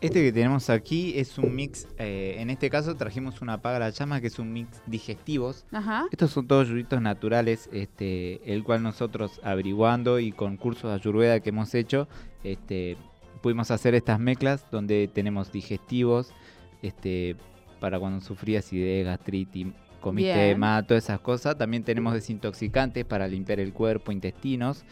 Este 0.00 0.22
que 0.22 0.32
tenemos 0.32 0.68
aquí 0.68 1.14
es 1.16 1.38
un 1.38 1.54
mix, 1.54 1.88
eh, 1.98 2.36
en 2.38 2.50
este 2.50 2.68
caso 2.68 2.94
trajimos 2.94 3.40
una 3.40 3.62
paga 3.62 3.76
a 3.76 3.80
la 3.80 3.90
llama 3.90 4.20
que 4.20 4.26
es 4.26 4.38
un 4.38 4.52
mix 4.52 4.82
digestivos. 4.86 5.64
Ajá. 5.72 6.04
Estos 6.10 6.30
son 6.30 6.46
todos 6.46 6.68
yuyitos 6.68 7.00
naturales, 7.00 7.70
este, 7.72 8.52
el 8.52 8.64
cual 8.64 8.82
nosotros 8.82 9.40
averiguando 9.42 10.18
y 10.18 10.32
con 10.32 10.58
cursos 10.58 10.90
de 10.90 10.96
ayurveda 10.96 11.40
que 11.40 11.48
hemos 11.48 11.74
hecho, 11.74 12.06
este, 12.42 12.98
pudimos 13.40 13.70
hacer 13.70 13.94
estas 13.94 14.20
mezclas 14.20 14.66
donde 14.70 15.08
tenemos 15.08 15.50
digestivos, 15.50 16.34
este, 16.82 17.36
para 17.80 17.98
cuando 17.98 18.20
sufría 18.20 18.58
acidez, 18.58 19.06
gastritis, 19.06 19.68
comiste 20.00 20.54
más, 20.56 20.86
todas 20.86 21.04
esas 21.04 21.20
cosas. 21.20 21.56
También 21.56 21.82
tenemos 21.82 22.12
desintoxicantes 22.12 23.06
para 23.06 23.26
limpiar 23.26 23.58
el 23.58 23.72
cuerpo, 23.72 24.12
intestinos, 24.12 24.84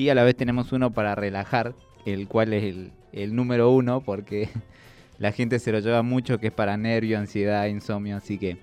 y 0.00 0.08
a 0.08 0.14
la 0.14 0.24
vez 0.24 0.34
tenemos 0.34 0.72
uno 0.72 0.92
para 0.92 1.14
relajar, 1.14 1.74
el 2.06 2.26
cual 2.26 2.54
es 2.54 2.64
el, 2.64 2.92
el 3.12 3.36
número 3.36 3.70
uno 3.70 4.00
porque 4.00 4.48
la 5.18 5.30
gente 5.30 5.58
se 5.58 5.72
lo 5.72 5.78
lleva 5.80 6.02
mucho, 6.02 6.38
que 6.40 6.46
es 6.46 6.52
para 6.54 6.78
nervio, 6.78 7.18
ansiedad, 7.18 7.66
insomnio, 7.66 8.16
así 8.16 8.38
que 8.38 8.56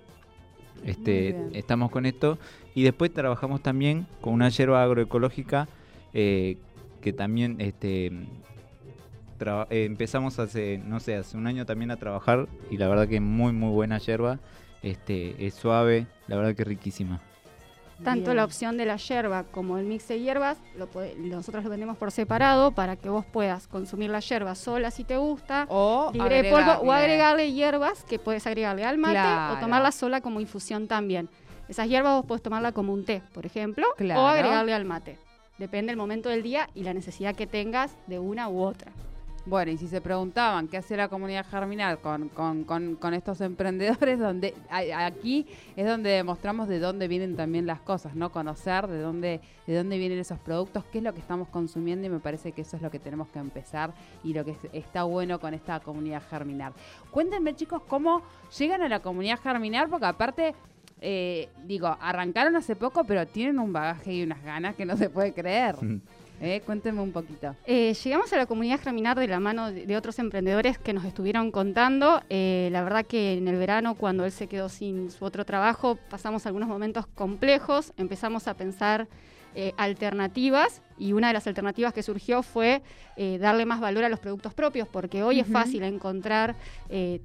este, 0.83 1.35
estamos 1.53 1.91
con 1.91 2.07
esto. 2.07 2.39
Y 2.73 2.81
después 2.81 3.13
trabajamos 3.13 3.61
también 3.61 4.07
con 4.19 4.33
una 4.33 4.49
hierba 4.49 4.81
agroecológica 4.81 5.67
eh, 6.11 6.57
que 7.01 7.13
también 7.13 7.57
este, 7.59 8.07
eh, 8.07 9.65
empezamos 9.69 10.39
hace, 10.39 10.79
no 10.83 10.99
sé, 10.99 11.17
hace 11.17 11.37
un 11.37 11.45
año 11.45 11.67
también 11.67 11.91
a 11.91 11.97
trabajar 11.97 12.47
y 12.71 12.77
la 12.77 12.87
verdad 12.87 13.07
que 13.07 13.17
es 13.17 13.21
muy, 13.21 13.53
muy 13.53 13.69
buena 13.69 13.99
hierba. 13.99 14.39
Este, 14.81 15.45
es 15.45 15.53
suave, 15.53 16.07
la 16.27 16.35
verdad 16.35 16.55
que 16.55 16.63
es 16.63 16.67
riquísima. 16.67 17.21
Tanto 18.03 18.25
Bien. 18.25 18.37
la 18.37 18.43
opción 18.45 18.77
de 18.77 18.85
la 18.85 18.97
yerba 18.97 19.43
como 19.43 19.77
el 19.77 19.85
mix 19.85 20.07
de 20.07 20.19
hierbas, 20.19 20.57
lo 20.75 20.87
nosotros 21.17 21.63
lo 21.63 21.69
vendemos 21.69 21.97
por 21.97 22.11
separado 22.11 22.71
para 22.71 22.95
que 22.95 23.09
vos 23.09 23.25
puedas 23.25 23.67
consumir 23.67 24.09
la 24.11 24.19
yerba 24.19 24.53
sola 24.55 24.91
si 24.91 25.03
te 25.03 25.17
gusta, 25.17 25.65
O 25.69 26.11
libre 26.13 26.43
de 26.43 26.51
polvo, 26.51 26.69
o 26.71 26.73
agregarle. 26.73 26.93
agregarle 26.95 27.51
hierbas 27.53 28.03
que 28.03 28.19
puedes 28.19 28.45
agregarle 28.45 28.85
al 28.85 28.97
mate 28.99 29.13
Claro. 29.13 29.55
o 29.55 29.59
tomarla 29.59 29.91
sola 29.91 30.21
como 30.21 30.39
infusión 30.39 30.87
también. 30.87 31.27
Esas 31.67 31.87
hierbas 31.89 32.13
vos 32.17 32.25
podés 32.25 32.43
tomarla 32.43 32.71
como 32.71 32.93
un 32.93 33.03
té, 33.03 33.21
por 33.33 33.45
ejemplo, 33.45 33.85
Claro. 33.97 34.21
o 34.21 34.27
agregarle 34.27 34.73
al 34.73 34.85
mate. 34.85 35.17
Depende 35.57 35.89
del 35.89 35.97
momento 35.97 36.29
del 36.29 36.43
día 36.43 36.69
y 36.75 36.83
la 36.83 36.93
necesidad 36.93 37.35
que 37.35 37.47
tengas 37.47 37.97
de 38.05 38.19
una 38.19 38.47
u 38.47 38.61
otra. 38.61 38.91
Bueno, 39.49 39.71
y 39.71 39.77
si 39.77 39.87
se 39.87 40.01
preguntaban 40.01 40.67
qué 40.67 40.75
hacía 40.75 40.97
la 40.97 41.07
comunidad 41.07 41.45
germinal 41.49 41.99
con, 41.99 42.27
con, 42.27 42.65
con, 42.65 42.95
con 42.95 43.13
estos 43.13 43.39
emprendedores, 43.41 44.19
donde 44.19 44.53
aquí 44.69 45.47
es 45.77 45.87
donde 45.87 46.09
demostramos 46.09 46.67
de 46.67 46.79
dónde 46.79 47.07
vienen 47.07 47.37
también 47.37 47.65
las 47.65 47.79
cosas, 47.79 48.13
¿no? 48.13 48.29
Conocer 48.29 48.87
de 48.87 48.99
dónde, 48.99 49.39
de 49.65 49.75
dónde 49.75 49.97
vienen 49.97 50.19
esos 50.19 50.37
productos, 50.39 50.83
qué 50.91 50.97
es 50.97 51.03
lo 51.05 51.13
que 51.13 51.21
estamos 51.21 51.47
consumiendo 51.47 52.05
y 52.07 52.09
me 52.09 52.19
parece 52.19 52.51
que 52.51 52.63
eso 52.63 52.75
es 52.75 52.81
lo 52.81 52.91
que 52.91 52.99
tenemos 52.99 53.29
que 53.29 53.39
empezar 53.39 53.93
y 54.21 54.33
lo 54.33 54.43
que 54.43 54.51
es- 54.51 54.57
está 54.73 55.03
bueno 55.03 55.39
con 55.39 55.53
esta 55.53 55.79
comunidad 55.79 56.23
germinal. 56.29 56.73
Cuéntenme, 57.11 57.55
chicos, 57.55 57.81
cómo 57.87 58.23
llegan 58.57 58.81
a 58.81 58.89
la 58.89 58.99
comunidad 58.99 59.39
germinal, 59.39 59.87
porque 59.89 60.07
aparte... 60.07 60.55
eh, 60.99 61.47
digo, 61.63 61.95
arrancaron 62.01 62.55
hace 62.55 62.75
poco, 62.75 63.03
pero 63.03 63.25
tienen 63.27 63.59
un 63.59 63.71
bagaje 63.71 64.13
y 64.13 64.23
unas 64.23 64.43
ganas 64.43 64.75
que 64.75 64.83
no 64.83 64.97
se 64.97 65.09
puede 65.09 65.31
creer. 65.31 65.75
Eh, 66.39 66.61
cuéntenme 66.65 67.01
un 67.01 67.11
poquito. 67.11 67.55
Eh, 67.65 67.93
llegamos 68.03 68.31
a 68.31 68.37
la 68.37 68.45
comunidad 68.45 68.79
Germinar 68.79 69.17
de 69.19 69.27
la 69.27 69.39
mano 69.39 69.71
de, 69.71 69.85
de 69.85 69.97
otros 69.97 70.19
emprendedores 70.19 70.77
que 70.77 70.93
nos 70.93 71.03
estuvieron 71.05 71.51
contando. 71.51 72.21
Eh, 72.29 72.69
la 72.71 72.83
verdad 72.83 73.05
que 73.05 73.33
en 73.37 73.47
el 73.47 73.55
verano, 73.57 73.95
cuando 73.95 74.23
él 74.25 74.31
se 74.31 74.47
quedó 74.47 74.69
sin 74.69 75.09
su 75.09 75.25
otro 75.25 75.45
trabajo, 75.45 75.97
pasamos 76.09 76.45
algunos 76.45 76.69
momentos 76.69 77.07
complejos, 77.07 77.91
empezamos 77.97 78.47
a 78.47 78.53
pensar 78.55 79.07
eh, 79.55 79.73
alternativas 79.77 80.83
y 80.99 81.13
una 81.13 81.27
de 81.29 81.33
las 81.33 81.47
alternativas 81.47 81.91
que 81.93 82.03
surgió 82.03 82.43
fue 82.43 82.81
darle 83.39 83.65
más 83.65 83.79
valor 83.79 84.03
a 84.03 84.09
los 84.09 84.19
productos 84.19 84.53
propios, 84.53 84.87
porque 84.87 85.23
hoy 85.23 85.39
es 85.39 85.47
fácil 85.47 85.81
encontrar 85.81 86.55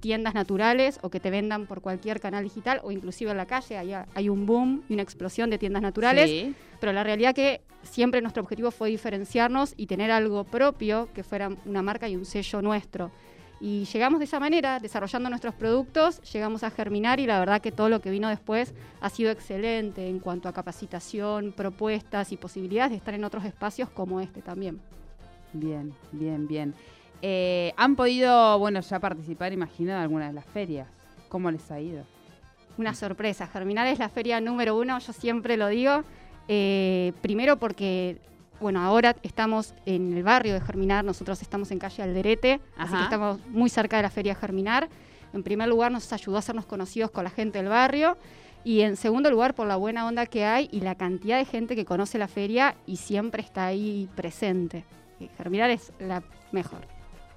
tiendas 0.01 0.33
naturales 0.35 0.99
o 1.03 1.11
que 1.11 1.21
te 1.21 1.31
vendan 1.31 1.67
por 1.67 1.83
cualquier 1.83 2.19
canal 2.21 2.45
digital 2.45 2.81
o 2.83 2.91
inclusive 2.91 3.31
en 3.31 3.37
la 3.37 3.45
calle. 3.45 3.77
Hay, 3.77 3.93
hay 4.15 4.29
un 4.31 4.47
boom 4.47 4.83
y 4.89 4.95
una 4.95 5.03
explosión 5.03 5.51
de 5.51 5.59
tiendas 5.59 5.83
naturales 5.83 6.31
Sí. 6.31 6.55
pero 6.81 6.93
la 6.95 7.03
realidad 7.05 7.35
que 7.35 7.61
siempre 7.83 8.21
nuestro 8.21 8.43
objetivo 8.43 8.71
fue 8.71 8.91
diferenciarnos 8.91 9.75
y 9.77 9.87
tener 9.87 10.11
algo 10.11 10.45
propio 10.45 11.09
que 11.15 11.23
fuera 11.23 11.51
una 11.65 11.83
marca 11.83 12.09
y 12.09 12.17
un 12.17 12.25
sello 12.25 12.63
nuestro. 12.63 13.11
Y 13.61 13.85
llegamos 13.85 14.19
de 14.19 14.25
esa 14.25 14.41
manera, 14.41 14.81
desarrollando 14.81 15.29
nuestros 15.29 15.55
productos, 15.55 16.21
llegamos 16.33 16.65
a 16.65 16.71
germinar 16.71 17.21
y 17.21 17.27
la 17.27 17.39
verdad 17.39 17.61
que 17.61 17.71
todo 17.71 17.89
lo 17.89 18.01
que 18.01 18.11
vino 18.11 18.29
después 18.29 18.75
ha 19.01 19.09
sido 19.09 19.31
excelente 19.31 20.09
en 20.09 20.19
cuanto 20.19 20.49
a 20.49 20.53
capacitación, 20.53 21.53
propuestas 21.53 22.33
y 22.33 22.37
posibilidades 22.37 22.91
de 22.91 22.97
estar 22.97 23.15
en 23.15 23.23
otros 23.23 23.45
espacios 23.45 23.89
como 23.89 24.21
este 24.21 24.43
también. 24.43 24.81
Bien, 25.53 25.95
bien, 26.11 26.49
bien. 26.49 26.75
Eh, 27.23 27.73
¿Han 27.77 27.95
podido, 27.95 28.59
bueno, 28.59 28.81
ya 28.81 28.99
participar, 28.99 29.53
imagino, 29.53 29.93
de 29.93 29.99
alguna 29.99 30.27
de 30.27 30.33
las 30.33 30.47
ferias? 30.47 30.89
¿Cómo 31.29 31.49
les 31.49 31.71
ha 31.71 31.81
ido? 31.81 32.05
Una 32.79 32.95
sorpresa, 32.95 33.47
Germinar 33.47 33.87
es 33.87 34.01
la 34.01 34.09
feria 34.09 34.41
número 34.41 34.77
uno, 34.77 34.99
yo 34.99 35.13
siempre 35.13 35.57
lo 35.57 35.69
digo, 35.69 36.03
eh, 36.49 37.13
primero 37.21 37.57
porque, 37.59 38.19
bueno, 38.61 38.81
ahora 38.81 39.17
estamos 39.23 39.75
en 39.87 40.17
el 40.17 40.23
barrio 40.23 40.55
de 40.55 40.61
Germinar, 40.61 41.05
nosotros 41.05 41.41
estamos 41.43 41.71
en 41.71 41.79
calle 41.79 42.03
Alderete, 42.03 42.61
así 42.77 42.95
que 42.95 43.03
estamos 43.03 43.39
muy 43.49 43.71
cerca 43.71 43.97
de 43.97 44.03
la 44.03 44.11
feria 44.11 44.35
Germinar. 44.35 44.89
En 45.33 45.43
primer 45.43 45.69
lugar 45.69 45.91
nos 45.91 46.13
ayudó 46.13 46.37
a 46.37 46.39
hacernos 46.41 46.67
conocidos 46.67 47.11
con 47.11 47.25
la 47.25 47.31
gente 47.31 47.59
del 47.59 47.69
barrio 47.69 48.17
y 48.65 48.83
en 48.83 48.97
segundo 48.97 49.31
lugar 49.31 49.55
por 49.55 49.67
la 49.67 49.77
buena 49.77 50.07
onda 50.07 50.27
que 50.27 50.45
hay 50.45 50.69
y 50.71 50.81
la 50.81 50.95
cantidad 50.95 51.39
de 51.39 51.45
gente 51.45 51.75
que 51.75 51.85
conoce 51.85 52.19
la 52.19 52.29
feria 52.29 52.77
y 52.87 52.97
siempre 52.97 53.43
está 53.43 53.67
ahí 53.67 54.09
presente. 54.15 54.85
Eh, 55.21 55.29
Germinar 55.37 55.71
es 55.71 55.93
la 55.99 56.23
mejor. 56.53 56.81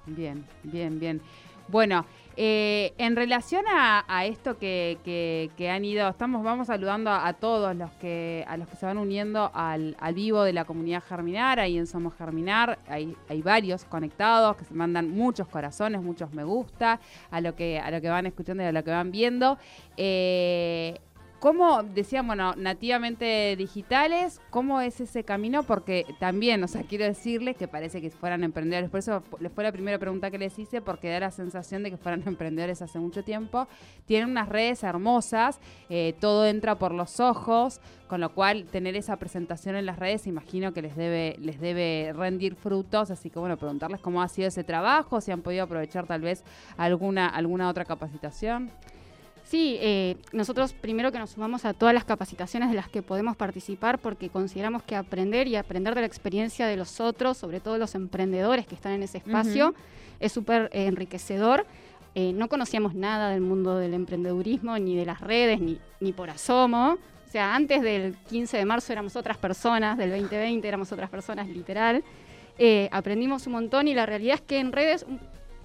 Bien, 0.06 0.44
bien, 0.62 1.00
bien. 1.00 1.20
Bueno, 1.68 2.06
eh, 2.36 2.92
en 2.98 3.16
relación 3.16 3.64
a, 3.68 4.04
esto 4.26 4.58
que, 4.58 4.98
que- 5.04 5.50
que 5.56 5.70
han 5.70 5.84
ido, 5.84 6.08
estamos, 6.08 6.42
vamos 6.44 6.66
saludando 6.66 7.10
a, 7.10 7.32
todos 7.34 7.74
los 7.74 7.90
que, 7.92 8.44
a 8.46 8.56
los 8.56 8.68
que 8.68 8.76
se 8.76 8.84
van 8.86 8.98
uniendo 8.98 9.50
al, 9.54 9.96
al 10.00 10.14
vivo 10.14 10.42
de 10.42 10.52
la 10.52 10.64
comunidad 10.64 11.02
Germinar, 11.02 11.58
ahí 11.60 11.78
en 11.78 11.86
Somos 11.86 12.14
Germinar, 12.14 12.78
hay, 12.88 13.16
hay 13.28 13.42
varios 13.42 13.84
conectados 13.84 14.56
que 14.56 14.64
se 14.64 14.74
mandan 14.74 15.10
muchos 15.10 15.48
corazones, 15.48 16.02
muchos 16.02 16.32
me 16.32 16.44
gusta 16.44 17.00
a 17.30 17.40
lo 17.40 17.54
que, 17.54 17.78
a 17.78 17.90
lo 17.90 18.00
que 18.00 18.08
van 18.10 18.26
escuchando 18.26 18.62
y 18.62 18.66
a 18.66 18.72
lo 18.72 18.84
que 18.84 18.90
van 18.90 19.10
viendo. 19.10 19.58
Eh, 19.96 20.98
¿Cómo, 21.38 21.82
decían, 21.82 22.26
bueno, 22.26 22.54
nativamente 22.56 23.54
digitales, 23.56 24.40
cómo 24.48 24.80
es 24.80 25.02
ese 25.02 25.22
camino? 25.22 25.64
Porque 25.64 26.06
también, 26.18 26.64
o 26.64 26.68
sea, 26.68 26.82
quiero 26.82 27.04
decirles 27.04 27.56
que 27.56 27.68
parece 27.68 28.00
que 28.00 28.08
fueran 28.10 28.42
emprendedores. 28.42 28.88
Por 28.88 29.00
eso 29.00 29.22
les 29.38 29.52
fue 29.52 29.62
la 29.62 29.70
primera 29.70 29.98
pregunta 29.98 30.30
que 30.30 30.38
les 30.38 30.58
hice, 30.58 30.80
porque 30.80 31.10
da 31.10 31.20
la 31.20 31.30
sensación 31.30 31.82
de 31.82 31.90
que 31.90 31.98
fueran 31.98 32.22
emprendedores 32.26 32.80
hace 32.80 32.98
mucho 32.98 33.22
tiempo. 33.22 33.68
Tienen 34.06 34.30
unas 34.30 34.48
redes 34.48 34.82
hermosas, 34.82 35.60
eh, 35.90 36.14
todo 36.20 36.46
entra 36.46 36.78
por 36.78 36.92
los 36.92 37.20
ojos, 37.20 37.80
con 38.08 38.22
lo 38.22 38.32
cual 38.32 38.64
tener 38.64 38.96
esa 38.96 39.16
presentación 39.18 39.76
en 39.76 39.84
las 39.84 39.98
redes, 39.98 40.26
imagino 40.26 40.72
que 40.72 40.80
les 40.80 40.96
debe, 40.96 41.36
les 41.38 41.60
debe 41.60 42.14
rendir 42.16 42.54
frutos. 42.54 43.10
Así 43.10 43.28
que, 43.28 43.38
bueno, 43.38 43.58
preguntarles 43.58 44.00
cómo 44.00 44.22
ha 44.22 44.28
sido 44.28 44.48
ese 44.48 44.64
trabajo, 44.64 45.20
si 45.20 45.32
han 45.32 45.42
podido 45.42 45.64
aprovechar 45.64 46.06
tal 46.06 46.22
vez 46.22 46.44
alguna, 46.78 47.28
alguna 47.28 47.68
otra 47.68 47.84
capacitación. 47.84 48.70
Sí, 49.46 49.76
eh, 49.80 50.16
nosotros 50.32 50.72
primero 50.72 51.12
que 51.12 51.20
nos 51.20 51.30
sumamos 51.30 51.64
a 51.64 51.72
todas 51.72 51.94
las 51.94 52.04
capacitaciones 52.04 52.68
de 52.68 52.74
las 52.74 52.88
que 52.88 53.00
podemos 53.00 53.36
participar 53.36 54.00
porque 54.00 54.28
consideramos 54.28 54.82
que 54.82 54.96
aprender 54.96 55.46
y 55.46 55.54
aprender 55.54 55.94
de 55.94 56.00
la 56.00 56.06
experiencia 56.08 56.66
de 56.66 56.76
los 56.76 57.00
otros, 57.00 57.38
sobre 57.38 57.60
todo 57.60 57.78
los 57.78 57.94
emprendedores 57.94 58.66
que 58.66 58.74
están 58.74 58.92
en 58.92 59.04
ese 59.04 59.18
espacio, 59.18 59.72
es 60.18 60.32
súper 60.32 60.68
eh, 60.72 60.86
enriquecedor. 60.86 61.64
Eh, 62.16 62.32
no 62.32 62.48
conocíamos 62.48 62.96
nada 62.96 63.30
del 63.30 63.40
mundo 63.40 63.78
del 63.78 63.94
emprendedurismo, 63.94 64.76
ni 64.80 64.96
de 64.96 65.06
las 65.06 65.20
redes, 65.20 65.60
ni, 65.60 65.78
ni 66.00 66.12
por 66.12 66.28
asomo. 66.28 66.98
O 67.26 67.30
sea, 67.30 67.54
antes 67.54 67.82
del 67.82 68.16
15 68.28 68.56
de 68.56 68.64
marzo 68.64 68.92
éramos 68.92 69.14
otras 69.14 69.36
personas, 69.36 69.96
del 69.96 70.10
2020 70.10 70.66
éramos 70.66 70.90
otras 70.90 71.08
personas, 71.08 71.46
literal. 71.46 72.02
Eh, 72.58 72.88
aprendimos 72.90 73.46
un 73.46 73.52
montón 73.52 73.86
y 73.86 73.94
la 73.94 74.06
realidad 74.06 74.36
es 74.36 74.40
que 74.40 74.58
en 74.58 74.72
redes 74.72 75.06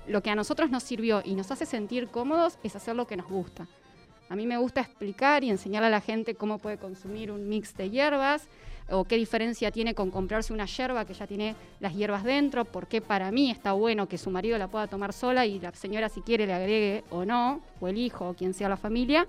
lo 0.07 0.21
que 0.21 0.29
a 0.29 0.35
nosotros 0.35 0.69
nos 0.69 0.83
sirvió 0.83 1.21
y 1.23 1.35
nos 1.35 1.51
hace 1.51 1.65
sentir 1.65 2.07
cómodos 2.07 2.57
es 2.63 2.75
hacer 2.75 2.95
lo 2.95 3.07
que 3.07 3.17
nos 3.17 3.27
gusta. 3.27 3.67
A 4.29 4.35
mí 4.35 4.47
me 4.47 4.57
gusta 4.57 4.81
explicar 4.81 5.43
y 5.43 5.49
enseñar 5.49 5.83
a 5.83 5.89
la 5.89 5.99
gente 5.99 6.35
cómo 6.35 6.57
puede 6.57 6.77
consumir 6.77 7.31
un 7.31 7.49
mix 7.49 7.75
de 7.75 7.89
hierbas 7.89 8.47
o 8.89 9.03
qué 9.03 9.17
diferencia 9.17 9.71
tiene 9.71 9.93
con 9.93 10.09
comprarse 10.09 10.53
una 10.53 10.65
hierba 10.65 11.05
que 11.05 11.13
ya 11.13 11.27
tiene 11.27 11.55
las 11.79 11.93
hierbas 11.93 12.23
dentro, 12.23 12.65
por 12.65 12.87
qué 12.87 13.01
para 13.01 13.31
mí 13.31 13.51
está 13.51 13.73
bueno 13.73 14.07
que 14.07 14.17
su 14.17 14.29
marido 14.29 14.57
la 14.57 14.67
pueda 14.67 14.87
tomar 14.87 15.13
sola 15.13 15.45
y 15.45 15.59
la 15.59 15.73
señora 15.73 16.09
si 16.09 16.21
quiere 16.21 16.45
le 16.45 16.53
agregue 16.53 17.03
o 17.09 17.25
no, 17.25 17.61
o 17.79 17.87
el 17.87 17.97
hijo 17.97 18.29
o 18.29 18.33
quien 18.33 18.53
sea 18.53 18.69
la 18.69 18.77
familia. 18.77 19.27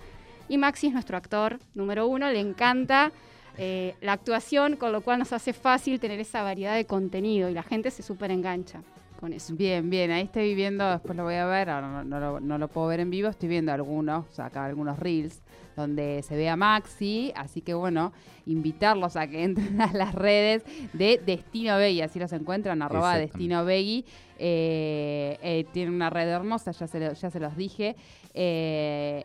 Y 0.48 0.58
Maxi 0.58 0.88
es 0.88 0.92
nuestro 0.92 1.16
actor 1.16 1.58
número 1.74 2.06
uno, 2.06 2.30
le 2.30 2.40
encanta 2.40 3.12
eh, 3.58 3.94
la 4.00 4.12
actuación, 4.12 4.76
con 4.76 4.92
lo 4.92 5.00
cual 5.00 5.18
nos 5.18 5.32
hace 5.32 5.52
fácil 5.52 6.00
tener 6.00 6.20
esa 6.20 6.42
variedad 6.42 6.74
de 6.74 6.86
contenido 6.86 7.48
y 7.48 7.54
la 7.54 7.62
gente 7.62 7.90
se 7.90 8.02
súper 8.02 8.30
engancha 8.30 8.82
con 9.22 9.32
eso. 9.32 9.54
Bien, 9.54 9.88
bien, 9.88 10.10
ahí 10.10 10.24
estoy 10.24 10.52
viendo, 10.56 10.90
después 10.90 11.16
lo 11.16 11.22
voy 11.22 11.34
a 11.36 11.46
ver, 11.46 11.70
ahora 11.70 11.86
no, 11.88 12.02
no 12.02 12.18
lo, 12.18 12.40
no 12.40 12.58
lo 12.58 12.66
puedo 12.66 12.88
ver 12.88 12.98
en 12.98 13.08
vivo, 13.08 13.28
estoy 13.28 13.48
viendo 13.48 13.70
algunos, 13.72 14.26
o 14.28 14.32
sea, 14.34 14.46
acá 14.46 14.64
algunos 14.64 14.98
reels 14.98 15.40
donde 15.76 16.24
se 16.24 16.34
ve 16.36 16.48
a 16.48 16.56
Maxi, 16.56 17.32
así 17.36 17.60
que 17.60 17.72
bueno, 17.72 18.12
invitarlos 18.46 19.14
a 19.14 19.28
que 19.28 19.44
entren 19.44 19.80
a 19.80 19.92
las 19.92 20.12
redes 20.16 20.64
de 20.92 21.20
Destino 21.24 21.76
Begui, 21.78 22.00
así 22.00 22.18
los 22.18 22.32
encuentran, 22.32 22.82
arroba. 22.82 23.16
Destino 23.16 23.64
Begui, 23.64 24.04
eh, 24.40 25.38
eh, 25.40 25.66
tiene 25.72 25.92
una 25.92 26.10
red 26.10 26.26
hermosa, 26.28 26.72
ya 26.72 26.88
se, 26.88 26.98
lo- 26.98 27.12
ya 27.12 27.30
se 27.30 27.38
los 27.38 27.56
dije, 27.56 27.94
eh, 28.34 29.24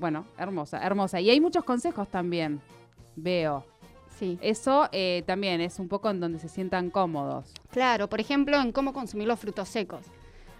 bueno, 0.00 0.24
hermosa, 0.38 0.82
hermosa, 0.82 1.20
y 1.20 1.28
hay 1.28 1.42
muchos 1.42 1.64
consejos 1.64 2.08
también, 2.08 2.58
veo, 3.16 3.66
Sí. 4.20 4.38
eso 4.42 4.88
eh, 4.92 5.24
también 5.26 5.60
es 5.62 5.78
un 5.78 5.88
poco 5.88 6.10
en 6.10 6.20
donde 6.20 6.38
se 6.38 6.48
sientan 6.48 6.90
cómodos. 6.90 7.54
Claro, 7.70 8.08
por 8.08 8.20
ejemplo, 8.20 8.60
en 8.60 8.70
cómo 8.70 8.92
consumir 8.92 9.26
los 9.26 9.40
frutos 9.40 9.68
secos. 9.68 10.04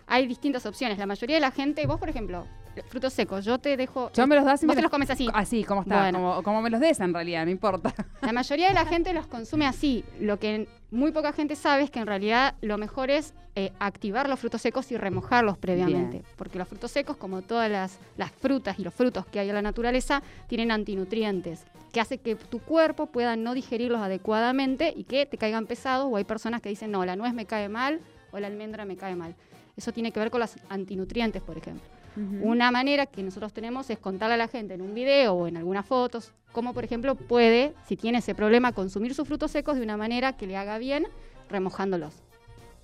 Hay 0.07 0.27
distintas 0.27 0.67
opciones. 0.67 0.99
La 0.99 1.07
mayoría 1.07 1.37
de 1.37 1.41
la 1.41 1.51
gente, 1.53 1.87
vos, 1.87 2.01
por 2.01 2.09
ejemplo, 2.09 2.47
frutos 2.89 3.13
secos, 3.13 3.45
yo 3.45 3.59
te 3.59 3.77
dejo. 3.77 4.11
Yo 4.13 4.27
me 4.27 4.37
los 4.37 4.45
das 4.45 4.63
y 4.63 4.67
vos 4.67 4.75
me 4.75 4.81
te 4.81 4.83
los- 4.83 4.91
comes 4.91 5.11
así. 5.11 5.29
Así, 5.33 5.65
como 5.65 5.83
está, 5.83 6.01
Bueno. 6.03 6.19
como, 6.19 6.43
como 6.43 6.63
me 6.63 6.71
los 6.71 6.81
des 6.81 6.99
en 7.01 7.13
realidad, 7.15 7.45
no 7.45 7.51
importa. 7.51 7.93
La 8.23 8.33
mayoría 8.33 8.69
de 8.69 8.75
la 8.75 8.87
gente 8.87 9.13
los 9.13 9.27
consume 9.27 9.67
así. 9.67 10.05
Lo 10.21 10.39
que 10.39 10.69
muy 10.91 11.13
poca 11.13 11.33
gente 11.33 11.57
sabe 11.57 11.83
es 11.85 11.91
que 11.91 12.01
en 12.01 12.07
realidad 12.07 12.55
lo 12.61 12.79
mejor 12.79 13.11
es 13.11 13.35
eh, 13.57 13.73
activar 13.81 14.29
los 14.29 14.39
frutos 14.39 14.63
secos 14.63 14.91
y 14.93 14.97
remojarlos 14.97 15.59
previamente. 15.59 16.19
Bien. 16.19 16.25
Porque 16.37 16.59
los 16.59 16.69
frutos 16.69 16.91
secos, 16.93 17.17
como 17.17 17.43
todas 17.43 17.71
las, 17.71 17.99
las 18.17 18.31
frutas 18.31 18.79
y 18.79 18.85
los 18.85 18.95
frutos 18.95 19.27
que 19.27 19.41
hay 19.41 19.49
en 19.49 19.55
la 19.55 19.63
naturaleza, 19.63 20.23
tienen 20.47 20.71
antinutrientes 20.71 21.65
que 21.93 22.01
hace 22.01 22.19
que 22.19 22.37
tu 22.37 22.61
cuerpo 22.61 23.07
pueda 23.07 23.35
no 23.35 23.53
digerirlos 23.53 24.01
adecuadamente 24.01 24.93
y 24.97 25.03
que 25.05 25.27
te 25.27 25.37
caigan 25.39 25.67
pesados. 25.67 26.07
O 26.11 26.17
hay 26.17 26.25
personas 26.25 26.61
que 26.63 26.69
dicen, 26.69 26.91
no, 26.93 27.05
la 27.05 27.17
nuez 27.17 27.35
me 27.35 27.47
cae 27.47 27.69
mal 27.69 28.01
o 28.31 28.39
la 28.39 28.47
almendra 28.47 28.85
me 28.85 28.97
cae 28.97 29.17
mal. 29.17 29.35
Eso 29.77 29.93
tiene 29.93 30.13
que 30.13 30.21
ver 30.21 30.31
con 30.31 30.41
los 30.41 30.55
antinutrientes, 30.69 31.43
por 31.43 31.57
ejemplo. 31.59 31.83
Una 32.17 32.71
manera 32.71 33.07
que 33.07 33.23
nosotros 33.23 33.53
tenemos 33.53 33.89
es 33.89 33.99
contarle 33.99 34.35
a 34.35 34.37
la 34.37 34.49
gente 34.49 34.75
en 34.75 34.83
un 34.83 34.95
video 34.95 35.35
o 35.35 35.47
en 35.47 35.57
algunas 35.57 35.87
fotos 35.87 36.33
cómo, 36.53 36.75
por 36.75 36.85
ejemplo, 36.85 37.15
puede, 37.15 37.75
si 37.87 37.97
tiene 37.97 38.19
ese 38.19 38.35
problema, 38.35 38.73
consumir 38.73 39.15
sus 39.15 39.27
frutos 39.27 39.51
secos 39.51 39.77
de 39.77 39.83
una 39.83 39.97
manera 39.97 40.37
que 40.37 40.47
le 40.47 40.57
haga 40.57 40.79
bien 40.79 41.07
remojándolos. 41.49 42.15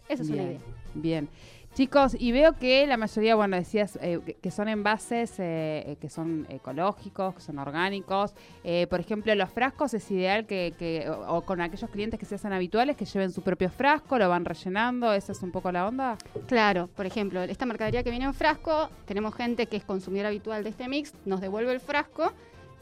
Esa 0.08 0.22
es 0.22 0.30
una 0.30 0.42
idea. 0.42 0.60
Bien. 0.94 1.28
Chicos, 1.76 2.16
y 2.18 2.32
veo 2.32 2.54
que 2.54 2.86
la 2.86 2.96
mayoría, 2.96 3.34
bueno, 3.34 3.54
decías 3.54 3.98
eh, 4.00 4.18
que- 4.42 4.50
son 4.50 4.66
envases 4.68 5.38
eh, 5.38 5.84
eh, 5.86 5.96
que 6.00 6.08
son 6.08 6.46
ecológicos, 6.48 7.34
que 7.34 7.42
son 7.42 7.58
orgánicos. 7.58 8.32
Por 8.88 8.98
ejemplo, 8.98 9.34
los 9.34 9.50
frascos 9.50 9.92
es 9.92 10.10
ideal 10.10 10.46
que, 10.46 10.72
que- 10.78 11.06
o, 11.10 11.36
o 11.36 11.42
con 11.42 11.60
aquellos 11.60 11.90
clientes 11.90 12.18
que 12.18 12.24
se 12.24 12.36
hacen 12.36 12.54
habituales, 12.54 12.96
que 12.96 13.04
lleven 13.04 13.30
su 13.30 13.42
propio 13.42 13.68
frasco, 13.68 14.18
lo 14.18 14.26
van 14.30 14.46
rellenando. 14.46 15.12
¿Esa 15.12 15.32
es 15.32 15.42
un 15.42 15.50
poco 15.52 15.70
la 15.70 15.86
onda? 15.86 16.16
Claro, 16.46 16.88
por 16.96 17.04
ejemplo, 17.04 17.42
esta 17.42 17.66
mercadería 17.66 18.02
que 18.02 18.08
viene 18.10 18.24
en 18.24 18.32
frasco, 18.32 18.88
tenemos 19.04 19.34
gente 19.34 19.66
que 19.66 19.76
es 19.76 19.84
consumidor 19.84 20.24
habitual 20.28 20.64
de 20.64 20.70
este 20.70 20.88
mix, 20.88 21.12
nos 21.26 21.42
devuelve 21.42 21.72
el 21.74 21.80
frasco 21.80 22.32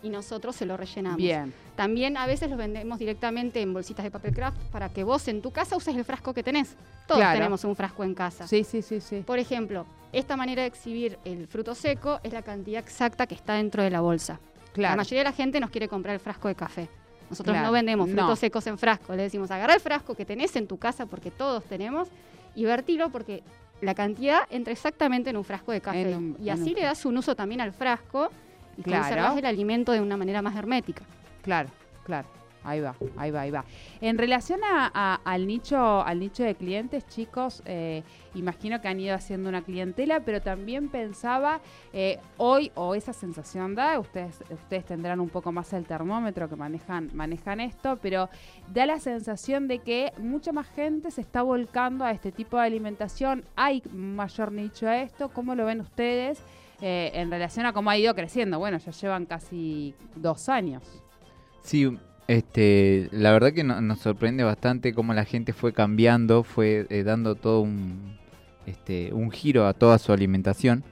y 0.03 0.09
nosotros 0.11 0.55
se 0.57 0.67
lo 0.67 0.77
rellenamos. 0.77 1.17
Bien. 1.19 1.53
También 1.77 2.17
a 2.17 2.27
veces 2.27 2.49
los 2.51 2.59
vendemos 2.59 2.99
directamente 2.99 3.61
en 3.63 3.73
bolsitas 3.73 4.05
de 4.05 4.11
papel 4.11 4.35
craft 4.35 4.57
para 4.71 4.89
que 4.91 5.03
vos 5.05 5.27
en 5.29 5.41
tu 5.43 5.51
casa 5.51 5.77
uses 5.77 5.97
el 5.97 6.05
frasco 6.05 6.35
que 6.35 6.43
tenés. 6.43 6.75
Todos 7.07 7.21
Claro. 7.21 7.39
tenemos 7.39 7.65
un 7.65 7.75
frasco 7.75 8.05
en 8.05 8.15
casa. 8.15 8.47
Sí, 8.47 8.65
sí, 8.65 8.83
sí, 8.83 9.01
sí. 9.01 9.23
Por 9.27 9.39
ejemplo, 9.39 9.87
esta 10.13 10.37
manera 10.37 10.63
de 10.63 10.69
exhibir 10.69 11.19
el 11.25 11.47
fruto 11.47 11.75
seco 11.75 12.21
es 12.23 12.33
la 12.33 12.43
cantidad 12.43 12.81
exacta 12.83 13.27
que 13.27 13.35
está 13.35 13.55
dentro 13.55 13.83
de 13.83 13.91
la 13.91 14.01
bolsa. 14.01 14.39
La 14.77 14.95
mayoría 14.97 15.21
de 15.21 15.25
la 15.25 15.33
gente 15.33 15.59
nos 15.61 15.71
quiere 15.71 15.89
comprar 15.89 16.15
el 16.15 16.21
frasco 16.21 16.49
de 16.49 16.55
café. 16.55 16.89
Nosotros 17.31 17.55
Claro, 17.55 17.69
no 17.69 17.73
vendemos 17.73 18.09
frutos 18.09 18.29
no. 18.29 18.37
secos 18.37 18.67
en 18.67 18.77
frasco. 18.77 19.15
Le 19.17 19.23
decimos, 19.23 19.51
agarra 19.51 19.75
el 19.75 19.81
frasco 19.81 20.15
que 20.15 20.25
tenés 20.27 20.55
en 20.57 20.67
tu 20.67 20.77
casa, 20.77 21.07
porque 21.07 21.31
todos 21.31 21.65
tenemos, 21.65 22.09
y 22.55 22.65
vertilo 22.65 23.09
porque 23.11 23.43
la 23.81 23.95
cantidad 23.95 24.41
entra 24.51 24.73
exactamente 24.73 25.31
en 25.31 25.37
un 25.37 25.45
frasco 25.45 25.73
de 25.73 25.81
café. 25.81 26.15
Un- 26.15 26.37
y 26.43 26.51
así 26.51 26.75
le 26.75 26.83
das 26.83 27.05
un 27.07 27.17
uso 27.17 27.35
también 27.35 27.61
al 27.61 27.73
frasco 27.73 28.31
y 28.77 28.83
Claro. 28.83 29.03
conservas 29.05 29.37
el 29.39 29.47
alimento 29.47 29.93
de 29.93 30.01
una 30.01 30.17
manera 30.17 30.43
más 30.43 30.57
hermética. 30.57 31.03
Claro, 31.43 31.69
claro. 32.05 32.29
Ahí 32.67 32.81
va, 32.81 32.95
ahí 33.19 33.31
va, 33.31 33.43
ahí 33.43 33.51
va. 33.51 33.63
En 34.01 34.17
relación 34.17 34.61
a- 34.65 34.91
a- 34.95 35.21
al 35.27 35.47
nicho, 35.47 36.01
al 36.03 36.19
nicho 36.19 36.43
de 36.45 36.55
clientes, 36.55 37.07
chicos, 37.07 37.63
eh, 37.67 38.03
imagino 38.35 38.81
que 38.81 38.89
han 38.89 38.99
ido 38.99 39.15
haciendo 39.15 39.51
una 39.51 39.61
clientela, 39.61 40.21
pero 40.21 40.41
también 40.41 40.89
pensaba 40.89 41.61
eh, 41.93 42.19
hoy 42.39 42.73
o 42.75 42.95
esa 42.95 43.13
sensación 43.13 43.75
da, 43.75 44.01
ustedes, 44.01 44.43
ustedes 44.51 44.87
tendrán 44.87 45.21
un 45.21 45.29
poco 45.29 45.53
más 45.53 45.75
el 45.75 45.85
termómetro 45.85 46.49
que 46.49 46.57
manejan, 46.57 47.11
manejan 47.13 47.61
esto, 47.61 47.99
pero 48.01 48.31
da 48.73 48.87
la 48.87 48.99
sensación 48.99 49.69
de 49.69 49.81
que 49.81 50.15
mucha 50.17 50.51
más 50.53 50.67
gente 50.69 51.11
se 51.11 51.21
está 51.21 51.43
volcando 51.43 52.03
a 52.07 52.13
este 52.13 52.33
tipo 52.33 52.57
de 52.57 52.63
alimentación. 52.63 53.45
Hay 53.57 53.83
mayor 53.93 54.53
nicho 54.53 54.89
a 54.89 55.03
esto. 55.03 55.29
¿Cómo 55.29 55.55
lo 55.55 55.67
ven 55.67 55.83
ustedes 55.83 56.43
eh, 56.87 57.11
en 57.15 57.31
relación 57.31 57.65
a 57.65 57.73
cómo 57.73 57.89
ha 57.91 57.97
ido 57.97 58.15
creciendo? 58.15 58.59
Bueno, 58.59 58.77
ya 58.79 58.93
llevan 58.93 59.25
casi 59.25 59.95
dos 60.17 60.49
años. 60.51 60.83
Sí, 61.63 61.97
este, 62.29 63.09
la 63.11 63.33
verdad 63.33 63.53
que 63.55 63.65
no- 63.65 63.81
nos 63.81 64.01
sorprende 64.01 64.45
bastante 64.45 64.93
cómo 64.93 65.15
la 65.15 65.25
gente 65.25 65.53
fue 65.55 65.73
cambiando, 65.73 66.43
fue 66.43 66.87
eh, 66.91 67.03
dando 67.03 67.37
todo 67.37 67.61
un, 67.63 68.19
este, 68.67 69.13
un 69.15 69.31
giro 69.31 69.67
a 69.67 69.73
toda 69.73 69.99
su 69.99 70.13
alimentación. 70.13 70.85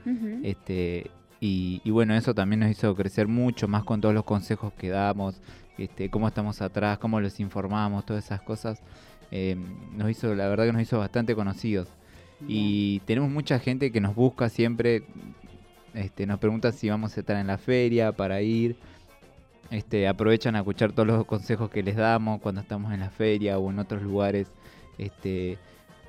Este, 0.43 1.11
y, 1.39 1.81
y 1.83 1.91
bueno, 1.91 2.15
eso 2.15 2.33
también 2.33 2.61
nos 2.61 2.71
hizo 2.71 2.95
crecer 2.95 3.27
mucho, 3.27 3.67
más 3.67 3.83
con 3.83 4.01
todos 4.01 4.15
los 4.15 4.23
consejos 4.23 4.73
que 4.73 4.89
damos, 4.89 5.41
este, 5.77 6.09
cómo 6.09 6.27
estamos 6.27 6.61
atrás, 6.61 6.97
cómo 6.97 7.19
los 7.19 7.39
informamos, 7.39 8.03
todas 8.05 8.25
esas 8.25 8.41
cosas. 8.41 8.81
eh, 9.31 9.55
nos 9.95 10.09
hizo, 10.09 10.33
la 10.35 10.47
verdad 10.47 10.65
que 10.65 10.73
nos 10.73 10.81
hizo 10.81 10.97
bastante 10.99 11.35
conocidos. 11.35 11.87
Y 12.47 12.99
tenemos 13.05 13.29
mucha 13.29 13.57
gente 13.59 13.91
que 13.91 14.01
nos 14.01 14.15
busca 14.15 14.49
siempre, 14.49 15.03
este, 15.93 16.25
nos 16.25 16.39
pregunta 16.39 16.71
si 16.71 16.89
vamos 16.89 17.15
a 17.15 17.19
estar 17.19 17.37
en 17.37 17.47
la 17.47 17.57
feria 17.57 18.11
para 18.11 18.41
ir. 18.41 18.75
Este, 19.71 20.07
aprovechan 20.07 20.55
a 20.55 20.59
escuchar 20.59 20.91
todos 20.91 21.07
los 21.07 21.25
consejos 21.25 21.69
que 21.69 21.81
les 21.83 21.95
damos 21.95 22.41
cuando 22.41 22.61
estamos 22.61 22.93
en 22.93 22.99
la 22.99 23.09
feria 23.09 23.57
o 23.57 23.71
en 23.71 23.79
otros 23.79 24.01
lugares. 24.03 24.47
Este, 24.97 25.57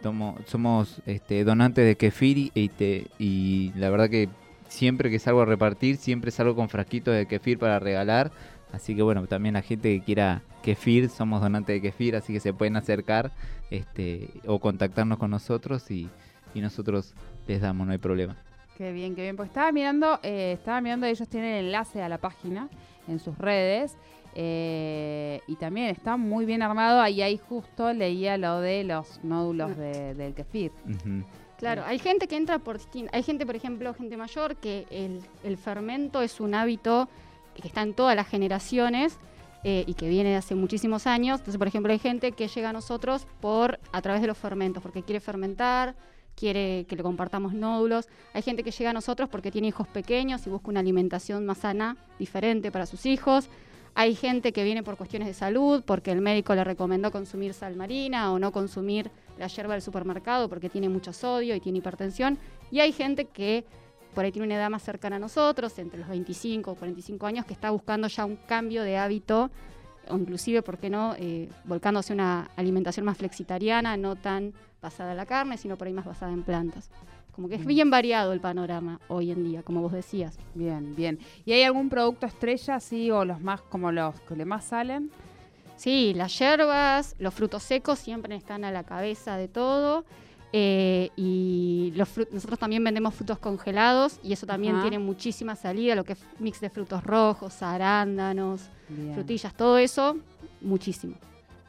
tomo- 0.02 0.36
somos 0.46 1.00
este, 1.06 1.44
donantes 1.44 1.86
de 1.86 1.96
kefir 1.96 2.50
y, 2.54 2.68
te- 2.68 3.06
y 3.18 3.72
la 3.76 3.88
verdad 3.90 4.10
que 4.10 4.28
siempre 4.68 5.08
que 5.10 5.18
salgo 5.18 5.42
a 5.42 5.46
repartir, 5.46 5.96
siempre 5.96 6.30
salgo 6.30 6.54
con 6.56 6.68
frasquitos 6.68 7.14
de 7.14 7.26
kefir 7.26 7.58
para 7.58 7.78
regalar. 7.78 8.32
Así 8.72 8.94
que 8.96 9.02
bueno, 9.02 9.26
también 9.26 9.54
la 9.54 9.62
gente 9.62 9.96
que 9.96 10.04
quiera 10.04 10.42
kefir, 10.62 11.08
somos 11.08 11.40
donantes 11.40 11.74
de 11.74 11.80
kefir, 11.80 12.16
así 12.16 12.32
que 12.32 12.40
se 12.40 12.52
pueden 12.52 12.76
acercar 12.76 13.30
este, 13.70 14.28
o 14.46 14.58
contactarnos 14.58 15.16
con 15.18 15.30
nosotros 15.30 15.90
y 15.90 16.08
nosotros 16.56 17.14
les 17.46 17.60
damos, 17.60 17.86
no 17.86 17.92
hay 17.92 17.98
problema. 17.98 18.36
Qué 18.76 18.92
bien, 18.92 19.14
qué 19.14 19.22
bien. 19.22 19.36
Porque 19.36 19.48
estaba 19.48 19.70
mirando, 19.72 20.18
eh, 20.22 20.52
estaba 20.58 20.80
mirando, 20.80 21.06
ellos 21.06 21.28
tienen 21.28 21.54
el 21.54 21.64
enlace 21.66 22.02
a 22.02 22.08
la 22.08 22.18
página 22.18 22.68
en 23.08 23.18
sus 23.18 23.36
redes. 23.38 23.96
eh, 24.36 25.40
y 25.46 25.54
también 25.54 25.86
está 25.90 26.16
muy 26.16 26.44
bien 26.44 26.60
armado. 26.60 27.00
Ahí 27.00 27.22
ahí 27.22 27.38
justo 27.48 27.92
leía 27.92 28.36
lo 28.36 28.58
de 28.60 28.82
los 28.82 29.22
nódulos 29.22 29.76
de- 29.76 30.12
del 30.14 30.34
kefir. 30.34 30.72
Ujú. 30.84 31.22
Claro, 31.56 31.84
hay 31.86 32.00
gente 32.00 32.26
que 32.26 32.36
entra 32.36 32.58
por 32.58 32.78
distin- 32.80 33.08
Hay 33.12 33.22
gente, 33.22 33.46
por 33.46 33.54
ejemplo, 33.54 33.94
gente 33.94 34.16
mayor, 34.16 34.56
que 34.56 34.86
el, 34.90 35.20
el 35.44 35.56
fermento 35.56 36.20
es 36.20 36.40
un 36.40 36.56
hábito 36.56 37.08
que 37.54 37.68
está 37.68 37.82
en 37.82 37.94
todas 37.94 38.16
las 38.16 38.26
generaciones 38.26 39.20
eh, 39.62 39.84
y 39.86 39.94
que 39.94 40.08
viene 40.08 40.30
de 40.30 40.36
hace 40.36 40.56
muchísimos 40.56 41.06
años. 41.06 41.38
Entonces, 41.38 41.56
por 41.58 41.68
ejemplo, 41.68 41.92
hay 41.92 42.00
gente 42.00 42.32
que 42.32 42.48
llega 42.48 42.70
a 42.70 42.72
nosotros 42.72 43.28
por 43.40 43.78
a 43.92 44.02
través 44.02 44.20
de 44.20 44.26
los 44.26 44.36
fermentos, 44.36 44.82
porque 44.82 45.04
quiere 45.04 45.20
fermentar, 45.20 45.94
quiere 46.34 46.86
que 46.88 46.96
le 46.96 47.02
compartamos 47.02 47.54
nódulos. 47.54 48.08
Hay 48.32 48.42
gente 48.42 48.62
que 48.62 48.70
llega 48.70 48.90
a 48.90 48.92
nosotros 48.92 49.28
porque 49.28 49.50
tiene 49.50 49.68
hijos 49.68 49.88
pequeños 49.88 50.46
y 50.46 50.50
busca 50.50 50.68
una 50.68 50.80
alimentación 50.80 51.46
más 51.46 51.58
sana, 51.58 51.96
diferente 52.18 52.70
para 52.70 52.86
sus 52.86 53.06
hijos. 53.06 53.48
Hay 53.96 54.16
gente 54.16 54.52
que 54.52 54.64
viene 54.64 54.82
por 54.82 54.96
cuestiones 54.96 55.28
de 55.28 55.34
salud, 55.34 55.84
porque 55.86 56.10
el 56.10 56.20
médico 56.20 56.54
le 56.54 56.64
recomendó 56.64 57.12
consumir 57.12 57.54
sal 57.54 57.76
marina 57.76 58.32
o 58.32 58.40
no 58.40 58.50
consumir 58.50 59.10
la 59.38 59.46
yerba 59.46 59.74
del 59.74 59.82
supermercado 59.82 60.48
porque 60.48 60.68
tiene 60.68 60.88
mucho 60.88 61.12
sodio 61.12 61.54
y 61.54 61.60
tiene 61.60 61.78
hipertensión. 61.78 62.38
Y 62.72 62.80
hay 62.80 62.92
gente 62.92 63.26
que 63.26 63.64
por 64.14 64.24
ahí 64.24 64.32
tiene 64.32 64.46
una 64.46 64.56
edad 64.56 64.70
más 64.70 64.82
cercana 64.82 65.16
a 65.16 65.18
nosotros, 65.18 65.78
entre 65.78 66.00
los 66.00 66.08
25 66.08 66.70
o 66.70 66.74
45 66.74 67.26
años, 67.26 67.44
que 67.44 67.52
está 67.52 67.70
buscando 67.70 68.08
ya 68.08 68.24
un 68.24 68.36
cambio 68.36 68.82
de 68.82 68.96
hábito, 68.96 69.50
o 70.10 70.16
inclusive, 70.16 70.62
¿por 70.62 70.78
qué 70.78 70.90
no?, 70.90 71.14
eh, 71.18 71.48
volcándose 71.64 72.12
a 72.12 72.14
una 72.14 72.50
alimentación 72.56 73.06
más 73.06 73.16
flexitariana, 73.18 73.96
no 73.96 74.16
tan 74.16 74.52
basada 74.82 75.12
en 75.12 75.16
la 75.16 75.26
carne, 75.26 75.56
sino 75.56 75.76
por 75.76 75.86
ahí 75.86 75.92
más 75.94 76.04
basada 76.04 76.32
en 76.32 76.42
plantas. 76.42 76.90
Como 77.32 77.48
que 77.48 77.56
es 77.56 77.64
Mm. 77.64 77.68
bien 77.68 77.90
variado 77.90 78.32
el 78.32 78.40
panorama 78.40 79.00
hoy 79.08 79.30
en 79.32 79.42
día, 79.42 79.62
como 79.62 79.80
vos 79.80 79.92
decías. 79.92 80.38
Bien, 80.54 80.94
bien. 80.94 81.18
¿Y 81.44 81.52
hay 81.52 81.62
algún 81.64 81.88
producto 81.88 82.26
estrella, 82.26 82.78
sí, 82.80 83.10
o 83.10 83.24
los 83.24 83.40
más, 83.40 83.60
como 83.62 83.90
los 83.90 84.20
que 84.20 84.36
le 84.36 84.44
más 84.44 84.64
salen? 84.66 85.10
Sí, 85.76 86.12
las 86.14 86.38
hierbas, 86.38 87.16
los 87.18 87.34
frutos 87.34 87.64
secos 87.64 87.98
siempre 87.98 88.36
están 88.36 88.64
a 88.64 88.70
la 88.70 88.84
cabeza 88.84 89.36
de 89.36 89.48
todo. 89.48 90.04
Eh, 90.56 91.10
y 91.16 91.92
los 91.96 92.08
nosotros 92.30 92.60
también 92.60 92.84
vendemos 92.84 93.12
frutos 93.12 93.40
congelados 93.40 94.20
y 94.22 94.32
eso 94.32 94.46
también 94.46 94.74
Ajá. 94.76 94.82
tiene 94.82 95.00
muchísima 95.00 95.56
salida, 95.56 95.96
lo 95.96 96.04
que 96.04 96.12
es 96.12 96.20
mix 96.38 96.60
de 96.60 96.70
frutos 96.70 97.02
rojos, 97.02 97.60
arándanos, 97.60 98.60
Bien, 98.88 99.14
frutillas, 99.14 99.52
todo 99.52 99.78
eso, 99.78 100.16
muchísimo. 100.60 101.16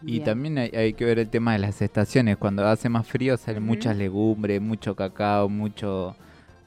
Y 0.04 0.12
bien. 0.12 0.24
también 0.24 0.58
hay, 0.60 0.69
hay 0.69 0.93
que 0.93 1.04
ver 1.04 1.17
el 1.17 1.30
tema 1.30 1.54
de 1.54 1.60
las 1.60 1.82
estaciones. 1.82 2.38
Cuando 2.38 2.63
hace 2.67 2.88
más 2.88 3.08
frío 3.08 3.38
salen 3.38 3.63
muchas 3.63 3.98
legumbres, 3.98 4.62
mucho 4.62 4.95
cacao, 4.95 5.50
mucho 5.50 6.15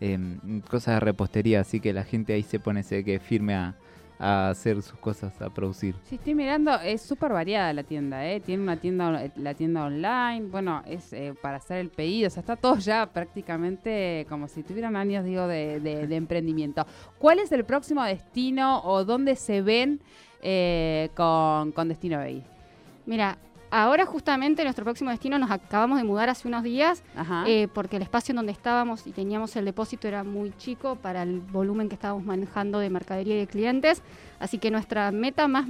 em, 0.01 0.61
cosas 0.63 0.97
de 0.97 1.01
repostería. 1.01 1.61
Así 1.61 1.79
que 1.79 1.93
la 1.93 2.03
gente 2.03 2.33
ahí 2.33 2.43
se 2.43 2.59
pone 2.59 2.81
ese 2.81 3.05
que 3.05 3.21
firme 3.21 3.55
a, 3.55 3.77
a 4.19 4.51
hacer 4.51 4.83
sus 4.83 4.99
cosas, 4.99 5.41
a 5.41 5.49
producir. 5.51 5.95
Sí, 6.05 6.17
estoy 6.17 6.35
mirando, 6.35 6.75
es 6.81 7.03
súper 7.03 7.33
variada 7.33 7.73
la 7.73 7.85
tienda, 7.85 8.27
¿eh? 8.27 8.41
Tiene 8.41 8.63
una 8.63 8.77
tienda, 8.77 9.31
la 9.37 9.55
tienda 9.55 9.85
online, 9.85 10.43
bueno, 10.51 10.83
es 10.87 11.13
eh, 11.13 11.35
para 11.41 11.59
hacer 11.59 11.79
el 11.79 11.89
pedido, 11.91 12.27
o 12.27 12.31
sea, 12.31 12.41
está 12.41 12.57
todo 12.57 12.77
ya 12.79 13.07
prácticamente 13.07 14.27
como 14.29 14.49
si 14.49 14.63
tuvieran 14.63 14.97
años, 14.97 15.25
digo, 15.25 15.47
de, 15.47 15.81
de- 15.81 16.07
de 16.07 16.17
emprendimiento. 16.29 16.85
¿Cuál 17.19 17.39
es 17.39 17.53
el 17.53 17.65
próximo 17.65 18.03
destino 18.03 18.81
o 18.85 19.05
dónde 19.05 19.37
se 19.37 19.63
ven 19.63 20.01
eh, 20.43 21.11
con, 21.15 21.73
con 21.73 21.89
Destino 21.89 22.19
Bay? 22.19 22.43
Mira, 23.07 23.39
ahora 23.71 24.07
justamente 24.07 24.63
nuestro 24.65 24.85
próximo 24.85 25.11
destino 25.11 25.39
nos 25.39 25.51
acabamos 25.51 25.99
de 25.99 26.05
mudar 26.05 26.29
hace 26.29 26.49
unos 26.49 26.63
días 26.63 27.03
eh, 27.47 27.69
porque 27.75 27.97
el 27.97 28.03
espacio 28.03 28.33
en 28.33 28.37
donde 28.37 28.53
estábamos 28.53 29.07
y 29.07 29.13
teníamos 29.13 29.55
el 29.57 29.65
depósito 29.65 30.09
era 30.09 30.25
muy 30.25 30.53
chico 30.57 30.97
para 30.97 31.23
el 31.23 31.41
volumen 31.41 31.89
que 31.89 31.95
estábamos 31.95 32.25
manejando 32.25 32.79
de 32.79 32.91
mercadería 32.91 33.35
y 33.35 33.39
de 33.39 33.47
clientes. 33.47 34.03
Así 34.41 34.59
que 34.59 34.71
nuestra 34.71 35.11
meta 35.11 35.49
más 35.49 35.67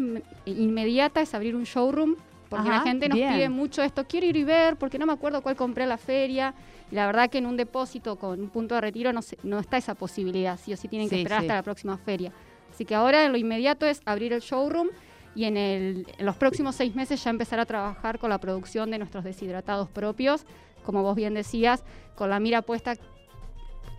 inmediata 0.47 1.21
es 1.21 1.35
abrir 1.35 1.55
un 1.57 1.65
showroom. 1.65 2.17
Porque 2.49 2.71
Ajá, 2.71 2.79
la 2.79 2.83
gente 2.85 3.11
nos 3.11 3.17
bien. 3.19 3.35
pide 3.35 3.49
mucho 3.51 3.83
esto, 3.83 4.07
quiero 4.09 4.27
ir 4.27 4.35
y 4.37 4.43
ver, 4.43 4.77
porque 4.77 4.99
no 4.99 5.05
me 5.05 5.13
acuerdo 5.13 5.43
cuál 5.43 5.55
compré 5.55 5.85
a 5.85 5.87
la 5.87 5.99
feria. 5.99 6.55
Y 6.91 6.95
la 6.95 7.05
verdad 7.05 7.29
que 7.29 7.37
en 7.37 7.45
un 7.47 7.59
depósito 7.59 8.17
con 8.17 8.41
un 8.41 8.49
punto 8.49 8.75
de 8.75 8.81
retiro 8.81 9.13
no, 9.13 9.21
se- 9.21 9.37
no 9.43 9.59
está 9.59 9.77
esa 9.77 9.95
posibilidad, 9.95 10.59
sí 10.59 10.73
o 10.73 10.77
sí 10.79 10.89
tienen 10.89 11.11
que 11.11 11.17
Sí, 11.17 11.21
esperar 11.23 11.41
sí. 11.41 11.45
hasta 11.47 11.55
la 11.57 11.63
próxima 11.63 11.99
feria. 11.99 12.33
Así 12.73 12.87
que 12.87 12.95
ahora 12.95 13.29
lo 13.29 13.37
inmediato 13.37 13.85
es 13.85 14.01
abrir 14.07 14.33
el 14.33 14.41
showroom 14.41 14.89
y 15.39 15.45
en, 15.45 15.57
el- 15.57 16.07
en 16.19 16.27
los 16.27 16.35
próximos 16.35 16.75
seis 16.75 16.97
meses 16.97 17.23
ya 17.23 17.31
empezar 17.31 17.61
a 17.61 17.65
trabajar 17.65 18.19
con 18.19 18.29
la 18.29 18.39
producción 18.39 18.91
de 18.91 18.99
nuestros 18.99 19.23
deshidratados 19.23 19.89
propios, 19.89 20.45
como 20.85 21.05
vos 21.05 21.15
bien 21.15 21.33
decías, 21.35 21.85
con 22.17 22.29
la 22.29 22.41
mira 22.41 22.61
puesta 22.63 22.97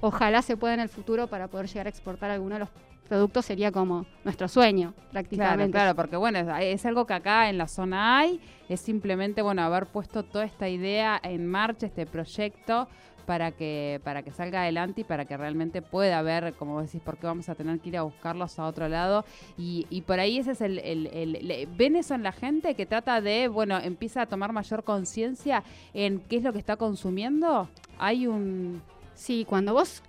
ojalá 0.02 0.42
se 0.42 0.58
pueda 0.58 0.74
en 0.74 0.82
el 0.82 0.90
futuro 0.90 1.28
para 1.28 1.48
poder 1.48 1.68
llegar 1.68 1.86
a 1.88 1.90
exportar 1.90 2.30
algunos 2.30 2.58
de 2.58 2.60
los 2.66 2.70
productos 3.08 3.46
sería 3.46 3.72
como 3.72 4.06
nuestro 4.26 4.50
sueño 4.50 4.94
prácticamente. 5.14 5.72
Claro, 5.72 5.94
claro, 5.94 5.96
porque 5.96 6.18
bueno, 6.18 6.40
es, 6.60 6.86
algo 6.86 7.06
que 7.06 7.14
acá 7.14 7.50
en 7.50 7.58
la 7.58 7.70
zona 7.70 8.20
hay, 8.20 8.42
es 8.68 8.82
simplemente 8.82 9.42
bueno 9.42 9.62
haber 9.62 9.86
puesto 9.86 10.24
toda 10.24 10.44
esta 10.44 10.68
idea 10.68 11.22
en 11.24 11.48
marcha, 11.48 11.86
este 11.88 12.06
proyecto 12.06 12.90
para 13.30 13.52
que 13.52 14.02
para 14.04 14.24
que 14.24 14.32
salga 14.32 14.64
adelante 14.64 15.02
y 15.02 15.04
para 15.04 15.24
que 15.26 15.38
realmente 15.38 15.84
pueda 15.84 16.18
haber, 16.18 16.54
como 16.54 16.82
decís, 16.82 17.00
porque 17.06 17.28
vamos 17.28 17.48
a 17.48 17.54
tener 17.54 17.80
que 17.80 17.90
ir 17.90 17.98
a 17.98 18.02
buscarlos 18.02 18.58
a 18.58 18.66
otro 18.66 18.90
lado. 18.90 19.24
Y, 19.56 19.86
y 19.92 20.02
por 20.02 20.20
ahí 20.20 20.40
ese 20.40 20.54
es 20.54 20.62
el, 20.62 20.80
el, 20.80 21.70
¿Ven 21.78 21.96
eso 21.96 22.16
en 22.16 22.24
la 22.24 22.32
gente 22.32 22.74
que 22.74 22.88
trata 22.88 23.22
de, 23.22 23.48
bueno, 23.48 23.78
empieza 23.78 24.24
a 24.24 24.26
tomar 24.26 24.52
mayor 24.52 24.84
conciencia 24.84 25.64
en 25.94 26.22
qué 26.22 26.38
es 26.38 26.44
lo 26.44 26.52
que 26.54 26.58
está 26.58 26.76
consumiendo? 26.76 27.70
Hay 28.00 28.26
un... 28.26 28.82
Sí, 29.14 29.46
cuando 29.48 29.74
vos, 29.74 30.02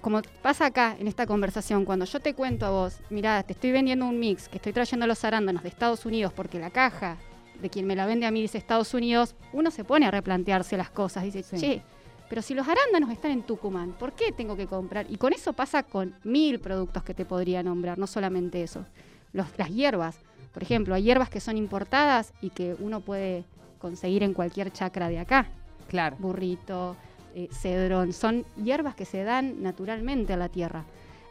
como 0.00 0.20
pasa 0.42 0.66
acá 0.66 0.96
en 0.98 1.06
esta 1.06 1.26
conversación, 1.28 1.84
cuando 1.84 2.06
yo 2.06 2.18
te 2.18 2.34
cuento 2.34 2.66
a 2.66 2.70
vos, 2.70 2.98
mira, 3.08 3.40
te 3.44 3.52
estoy 3.52 3.70
vendiendo 3.70 4.04
un 4.04 4.18
mix, 4.18 4.48
que 4.48 4.56
estoy 4.56 4.72
trayendo 4.72 5.06
los 5.06 5.22
arándanos 5.24 5.62
de 5.62 5.68
Estados 5.68 6.04
Unidos 6.04 6.32
porque 6.32 6.58
la 6.58 6.70
caja 6.70 7.18
de 7.62 7.70
quien 7.70 7.86
me 7.86 7.94
la 7.94 8.06
vende 8.06 8.26
a 8.26 8.30
mí 8.30 8.40
dice 8.40 8.58
Estados 8.58 8.94
Unidos, 8.94 9.36
uno 9.52 9.70
se 9.70 9.84
pone 9.84 10.06
a 10.06 10.10
replantearse 10.10 10.76
las 10.76 10.90
cosas, 10.90 11.24
dice, 11.24 11.44
che, 11.56 11.82
pero 12.28 12.42
si 12.42 12.54
los 12.54 12.68
arándanos 12.68 13.10
están 13.10 13.30
en 13.30 13.42
Tucumán, 13.42 13.92
¿por 13.92 14.12
qué 14.12 14.32
tengo 14.32 14.56
que 14.56 14.66
comprar? 14.66 15.06
Y 15.08 15.16
con 15.16 15.32
eso 15.32 15.52
pasa 15.52 15.82
con 15.82 16.14
mil 16.24 16.60
productos 16.60 17.02
que 17.02 17.14
te 17.14 17.24
podría 17.24 17.62
nombrar, 17.62 17.98
no 17.98 18.06
solamente 18.06 18.62
eso. 18.62 18.84
las 19.32 19.70
hierbas, 19.70 20.18
por 20.52 20.62
ejemplo, 20.62 20.94
hay 20.94 21.04
hierbas 21.04 21.30
que 21.30 21.40
son 21.40 21.56
importadas 21.56 22.32
y 22.40 22.50
que 22.50 22.74
uno 22.80 23.00
puede 23.00 23.44
conseguir 23.78 24.22
en 24.22 24.34
cualquier 24.34 24.72
chacra 24.72 25.08
de 25.08 25.20
acá. 25.20 25.46
Claro. 25.88 26.16
Burrito, 26.18 26.96
eh, 27.34 27.48
cedrón, 27.52 28.12
son 28.12 28.44
hierbas 28.62 28.94
que 28.94 29.04
se 29.04 29.22
dan 29.22 29.62
naturalmente 29.62 30.32
a 30.32 30.36
la 30.36 30.48
tierra. 30.48 30.84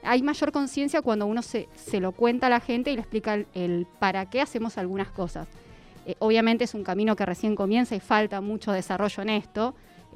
Hay 0.03 0.21
mayor 0.21 0.51
conciencia 0.51 1.01
cuando 1.01 1.25
uno 1.25 1.41
se, 1.41 1.67
se, 1.75 1.99
lo 1.99 2.11
cuenta 2.13 2.47
a 2.47 2.49
la 2.49 2.59
gente 2.59 2.91
y 2.91 2.95
le 2.95 3.01
explica 3.01 3.37
el, 3.53 3.87
para 3.99 4.29
qué 4.29 4.41
hacemos 4.41 4.77
algunas 4.77 5.09
cosas. 5.09 5.47
Eh, 6.05 6.15
obviamente 6.19 6.63
es 6.63 6.73
un 6.73 6.83
camino 6.83 7.15
que 7.15 7.25
recién 7.25 7.55
comienza 7.55 7.95
y 7.95 7.99
falta 7.99 8.39
mucho 8.39 8.71
desarrollo 8.71 9.23
en 9.23 9.29
esto, 9.29 9.75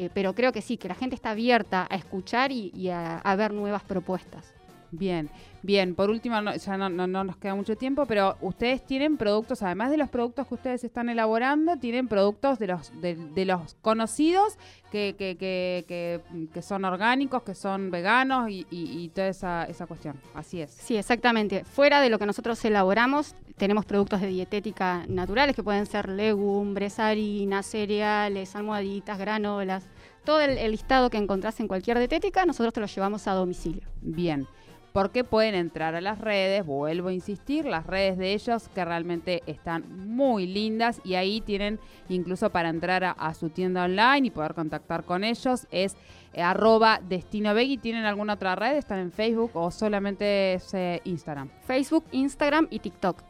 pero 0.10 0.34
creo 0.34 0.52
que 0.52 0.62
sí, 0.62 0.78
que 0.78 0.88
la 0.88 0.96
gente 0.96 1.16
está 1.16 1.32
abierta 1.32 1.88
a 1.90 1.96
escuchar 1.96 2.52
y, 2.52 2.90
a 2.90 3.36
ver 3.36 3.54
nuevas 3.54 3.84
propuestas. 3.84 4.61
Bien, 4.92 5.30
bien. 5.64 5.96
Por 5.96 6.10
último, 6.10 6.36
ya 6.54 6.78
no, 6.78 6.90
no, 6.90 7.24
nos 7.24 7.38
queda 7.38 7.56
mucho 7.56 7.78
tiempo, 7.78 8.06
pero 8.06 8.36
ustedes 8.42 8.86
tienen 8.86 9.16
productos, 9.16 9.64
además 9.64 9.90
de 9.90 9.96
los 9.96 10.10
productos 10.10 10.48
que 10.48 10.54
ustedes 10.54 10.84
están 10.84 11.08
elaborando, 11.08 11.78
tienen 11.78 12.10
productos 12.10 12.60
de 12.60 12.68
los 12.68 12.92
de, 13.00 13.46
los 13.46 13.76
conocidos 13.82 14.58
que, 14.92 15.16
que, 15.18 15.38
que, 15.38 16.22
que, 16.54 16.62
son 16.62 16.84
orgánicos, 16.84 17.44
que 17.44 17.56
son 17.56 17.90
veganos 17.90 18.50
y, 18.50 18.68
y, 18.70 19.08
toda 19.10 19.30
esa, 19.30 19.64
esa 19.64 19.88
cuestión. 19.88 20.20
Así 20.34 20.62
es. 20.62 20.72
Sí, 20.72 20.98
exactamente. 20.98 21.64
Fuera 21.64 22.02
de 22.02 22.10
lo 22.10 22.20
que 22.20 22.26
nosotros 22.26 22.64
elaboramos, 22.66 23.36
tenemos 23.56 23.86
productos 23.86 24.20
de 24.20 24.28
dietética 24.28 25.06
naturales 25.08 25.56
que 25.56 25.64
pueden 25.64 25.86
ser 25.86 26.10
legumbres, 26.10 27.00
harinas, 27.00 27.66
cereales, 27.66 28.58
almohaditas, 28.58 29.18
granolas. 29.18 29.88
Todo 30.26 30.42
el, 30.42 30.58
el 30.58 30.72
listado 30.72 31.10
que 31.10 31.18
encontrás 31.18 31.60
en 31.62 31.68
cualquier 31.68 31.98
dietética, 31.98 32.46
nosotros 32.46 32.74
te 32.74 32.82
lo 32.82 32.88
llevamos 32.88 33.28
a 33.28 33.32
domicilio. 33.32 33.88
Bien 34.02 34.48
porque 34.94 35.24
pueden 35.24 35.56
entrar 35.56 35.96
a 35.96 36.02
las 36.02 36.20
redes, 36.20 36.66
vuelvo 36.66 37.10
a 37.10 37.14
insistir, 37.14 37.66
las 37.66 37.86
redes 37.86 38.18
de 38.18 38.34
ellos 38.34 38.68
que 38.70 38.84
realmente 38.84 39.42
están 39.46 39.86
muy 40.16 40.48
lindas 40.48 41.00
y 41.04 41.16
ahí 41.16 41.42
tienen 41.42 41.80
incluso 42.10 42.50
para 42.50 42.70
entrar 42.70 43.04
a, 43.18 43.34
su 43.34 43.50
tienda 43.50 43.86
online 43.86 44.28
y 44.28 44.32
poder 44.32 44.54
contactar 44.54 45.04
con 45.04 45.24
ellos 45.24 45.68
es 45.72 45.96
eh, 46.34 46.42
arroba 46.42 47.00
destino 47.08 47.54
¿Tienen 47.82 48.06
alguna 48.06 48.34
otra 48.34 48.56
red? 48.56 48.76
¿Están 48.76 49.00
en 49.00 49.12
Facebook 49.12 49.52
o 49.54 49.72
solamente 49.72 50.54
es 50.54 50.74
eh, 50.74 51.02
Instagram? 51.06 51.50
Facebook, 51.66 52.06
Instagram 52.12 52.68
y 52.70 52.80
TikTok. 52.80 53.24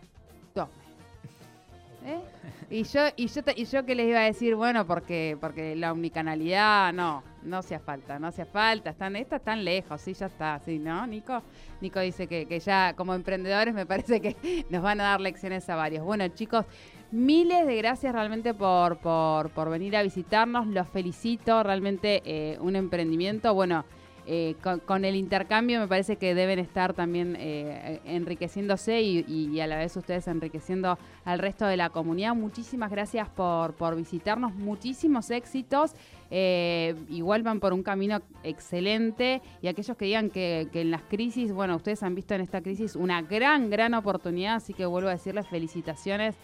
¿Eh? 2.06 2.20
Y 2.72 2.84
yo, 2.84 3.02
y 3.18 3.28
yo, 3.28 3.42
y 3.54 3.66
yo 3.66 3.86
que 3.86 3.96
les 3.96 4.08
iba 4.08 4.22
a 4.22 4.24
decir, 4.24 4.56
bueno, 4.56 4.88
porque, 4.88 5.38
porque 5.42 5.76
la 5.76 5.92
omnicanalidad, 5.92 6.94
no, 6.94 7.22
no 7.44 7.58
hacía 7.58 7.82
falta, 7.82 8.18
no 8.18 8.28
hacía 8.28 8.46
falta, 8.46 8.92
están, 8.92 9.18
está 9.18 9.40
tan 9.40 9.66
lejos, 9.66 10.00
sí, 10.00 10.14
ya 10.14 10.28
está, 10.28 10.58
sí, 10.60 10.80
¿no, 10.80 11.06
Nico? 11.06 11.44
Nico 11.82 12.00
dice 12.00 12.28
que, 12.28 12.46
que 12.46 12.62
ya 12.62 12.94
como 12.96 13.14
emprendedores 13.14 13.74
me 13.74 13.86
parece 13.86 14.22
que 14.22 14.38
nos 14.70 14.82
van 14.82 15.02
a 15.02 15.04
dar 15.04 15.20
lecciones 15.20 15.70
a 15.70 15.76
varios. 15.76 16.06
Bueno, 16.06 16.26
chicos, 16.30 16.66
miles 17.12 17.68
de 17.68 17.76
gracias 17.76 18.14
realmente 18.14 18.54
por, 18.54 19.00
por, 19.00 19.50
por 19.50 19.70
venir 19.70 19.98
a 19.98 20.02
visitarnos, 20.02 20.66
los 20.66 20.88
felicito, 20.88 21.64
realmente 21.64 22.22
eh, 22.24 22.58
un 22.62 22.78
emprendimiento, 22.78 23.54
bueno, 23.54 23.84
eh, 24.28 24.56
con, 24.86 25.04
el 25.04 25.16
intercambio 25.16 25.80
me 25.80 25.88
parece 25.88 26.16
que 26.16 26.36
deben 26.36 26.60
estar 26.60 26.94
también 26.94 27.36
eh, 27.40 28.00
enriqueciéndose 28.06 29.02
y, 29.02 29.60
a 29.60 29.68
la 29.68 29.78
vez 29.78 29.96
ustedes 29.98 30.28
enriqueciendo 30.28 30.98
al 31.26 31.40
resto 31.40 31.66
de 31.66 31.78
la 31.78 31.90
comunidad. 31.90 32.36
Muchísimas 32.36 32.92
gracias 32.92 33.30
por, 33.30 33.96
visitarnos, 33.96 34.54
muchísimos 34.54 35.32
éxitos. 35.32 35.94
Eh, 36.34 36.96
igual 37.10 37.44
van 37.44 37.60
por 37.60 37.74
un 37.74 37.84
camino 37.84 38.22
excelente 38.44 39.42
y 39.62 39.68
aquellos 39.68 39.98
que 39.98 40.06
digan 40.06 40.30
que, 40.30 40.70
en 40.72 40.92
las 40.92 41.02
crisis, 41.04 41.52
bueno, 41.52 41.76
ustedes 41.76 42.04
han 42.04 42.16
visto 42.16 42.34
en 42.36 42.42
esta 42.42 42.62
crisis 42.62 42.96
una 42.96 43.22
gran, 43.22 43.70
gran 43.70 43.94
oportunidad, 43.94 44.56
así 44.56 44.74
que 44.74 44.86
vuelvo 44.86 45.10
a 45.10 45.14
decirles 45.14 45.48
felicitaciones 45.48 46.36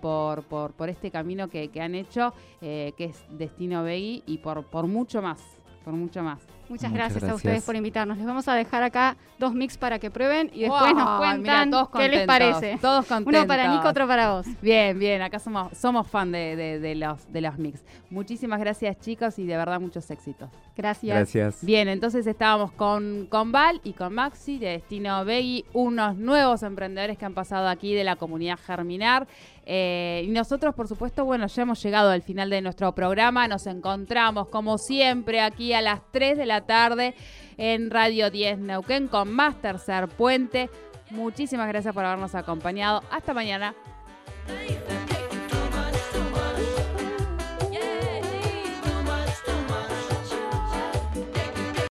por, 0.00 0.44
por, 0.44 0.88
este 0.88 1.10
camino 1.10 1.48
que, 1.48 1.70
han 1.80 1.96
hecho, 1.96 2.32
que 2.60 2.94
es 2.98 3.24
Destino 3.30 3.82
Begui 3.82 4.22
y 4.26 4.38
por 4.38 4.86
mucho 4.86 5.20
más, 5.20 5.40
por 5.84 5.94
mucho 5.94 6.22
más. 6.22 6.57
Muchas, 6.68 6.92
gracias, 6.92 7.24
a 7.24 7.34
ustedes 7.34 7.64
por 7.64 7.76
invitarnos. 7.76 8.18
Les 8.18 8.26
vamos 8.26 8.46
a 8.48 8.54
dejar 8.54 8.82
acá 8.82 9.16
dos 9.38 9.54
mix 9.54 9.78
para 9.78 9.98
que 9.98 10.10
prueben 10.10 10.50
y 10.52 10.62
después 10.62 10.94
nos 10.94 11.18
cuentan 11.18 11.70
qué 11.96 12.08
les 12.08 12.26
parece. 12.26 12.78
Todos 12.80 13.06
contentos. 13.06 13.40
Uno 13.40 13.48
para 13.48 13.68
Nico, 13.74 13.88
otro 13.88 14.06
para 14.06 14.32
vos. 14.32 14.46
Bien, 14.60 14.98
bien. 14.98 15.22
Acá 15.22 15.38
somos, 15.38 15.76
somos 15.76 16.06
fan 16.06 16.30
de, 16.32 16.94
los, 16.96 17.32
de 17.32 17.40
los 17.40 17.58
mix. 17.58 17.82
Muchísimas 18.10 18.60
gracias, 18.60 18.98
chicos, 19.00 19.38
y 19.38 19.46
de 19.46 19.56
verdad 19.56 19.80
muchos 19.80 20.10
éxitos. 20.10 20.50
Gracias. 20.78 21.16
Gracias. 21.16 21.64
Bien, 21.64 21.88
entonces 21.88 22.24
estábamos 22.24 22.70
con, 22.70 23.26
con 23.28 23.50
Val 23.50 23.80
y 23.82 23.94
con 23.94 24.14
Maxi 24.14 24.60
de 24.60 24.68
Destino 24.68 25.24
Begui, 25.24 25.64
unos 25.72 26.16
nuevos 26.16 26.62
emprendedores 26.62 27.18
que 27.18 27.24
han 27.24 27.34
pasado 27.34 27.66
aquí 27.66 27.96
de 27.96 28.04
la 28.04 28.14
comunidad 28.14 28.60
Germinar. 28.64 29.26
Eh, 29.66 30.22
y 30.24 30.28
nosotros, 30.28 30.76
por 30.76 30.86
supuesto, 30.86 31.24
bueno, 31.24 31.48
ya 31.48 31.62
hemos 31.62 31.82
llegado 31.82 32.10
al 32.10 32.22
final 32.22 32.48
de 32.48 32.62
nuestro 32.62 32.94
programa. 32.94 33.48
Nos 33.48 33.66
encontramos, 33.66 34.46
como 34.50 34.78
siempre, 34.78 35.40
aquí 35.40 35.72
a 35.72 35.82
las 35.82 36.00
3 36.12 36.38
de 36.38 36.46
la 36.46 36.60
tarde 36.60 37.16
en 37.56 37.90
Radio 37.90 38.30
10 38.30 38.60
Neuquén 38.60 39.08
con 39.08 39.32
más 39.32 39.60
Tercer 39.60 40.06
Puente. 40.06 40.70
Muchísimas 41.10 41.66
gracias 41.66 41.92
por 41.92 42.04
habernos 42.04 42.36
acompañado. 42.36 43.02
Hasta 43.10 43.34
mañana. 43.34 43.74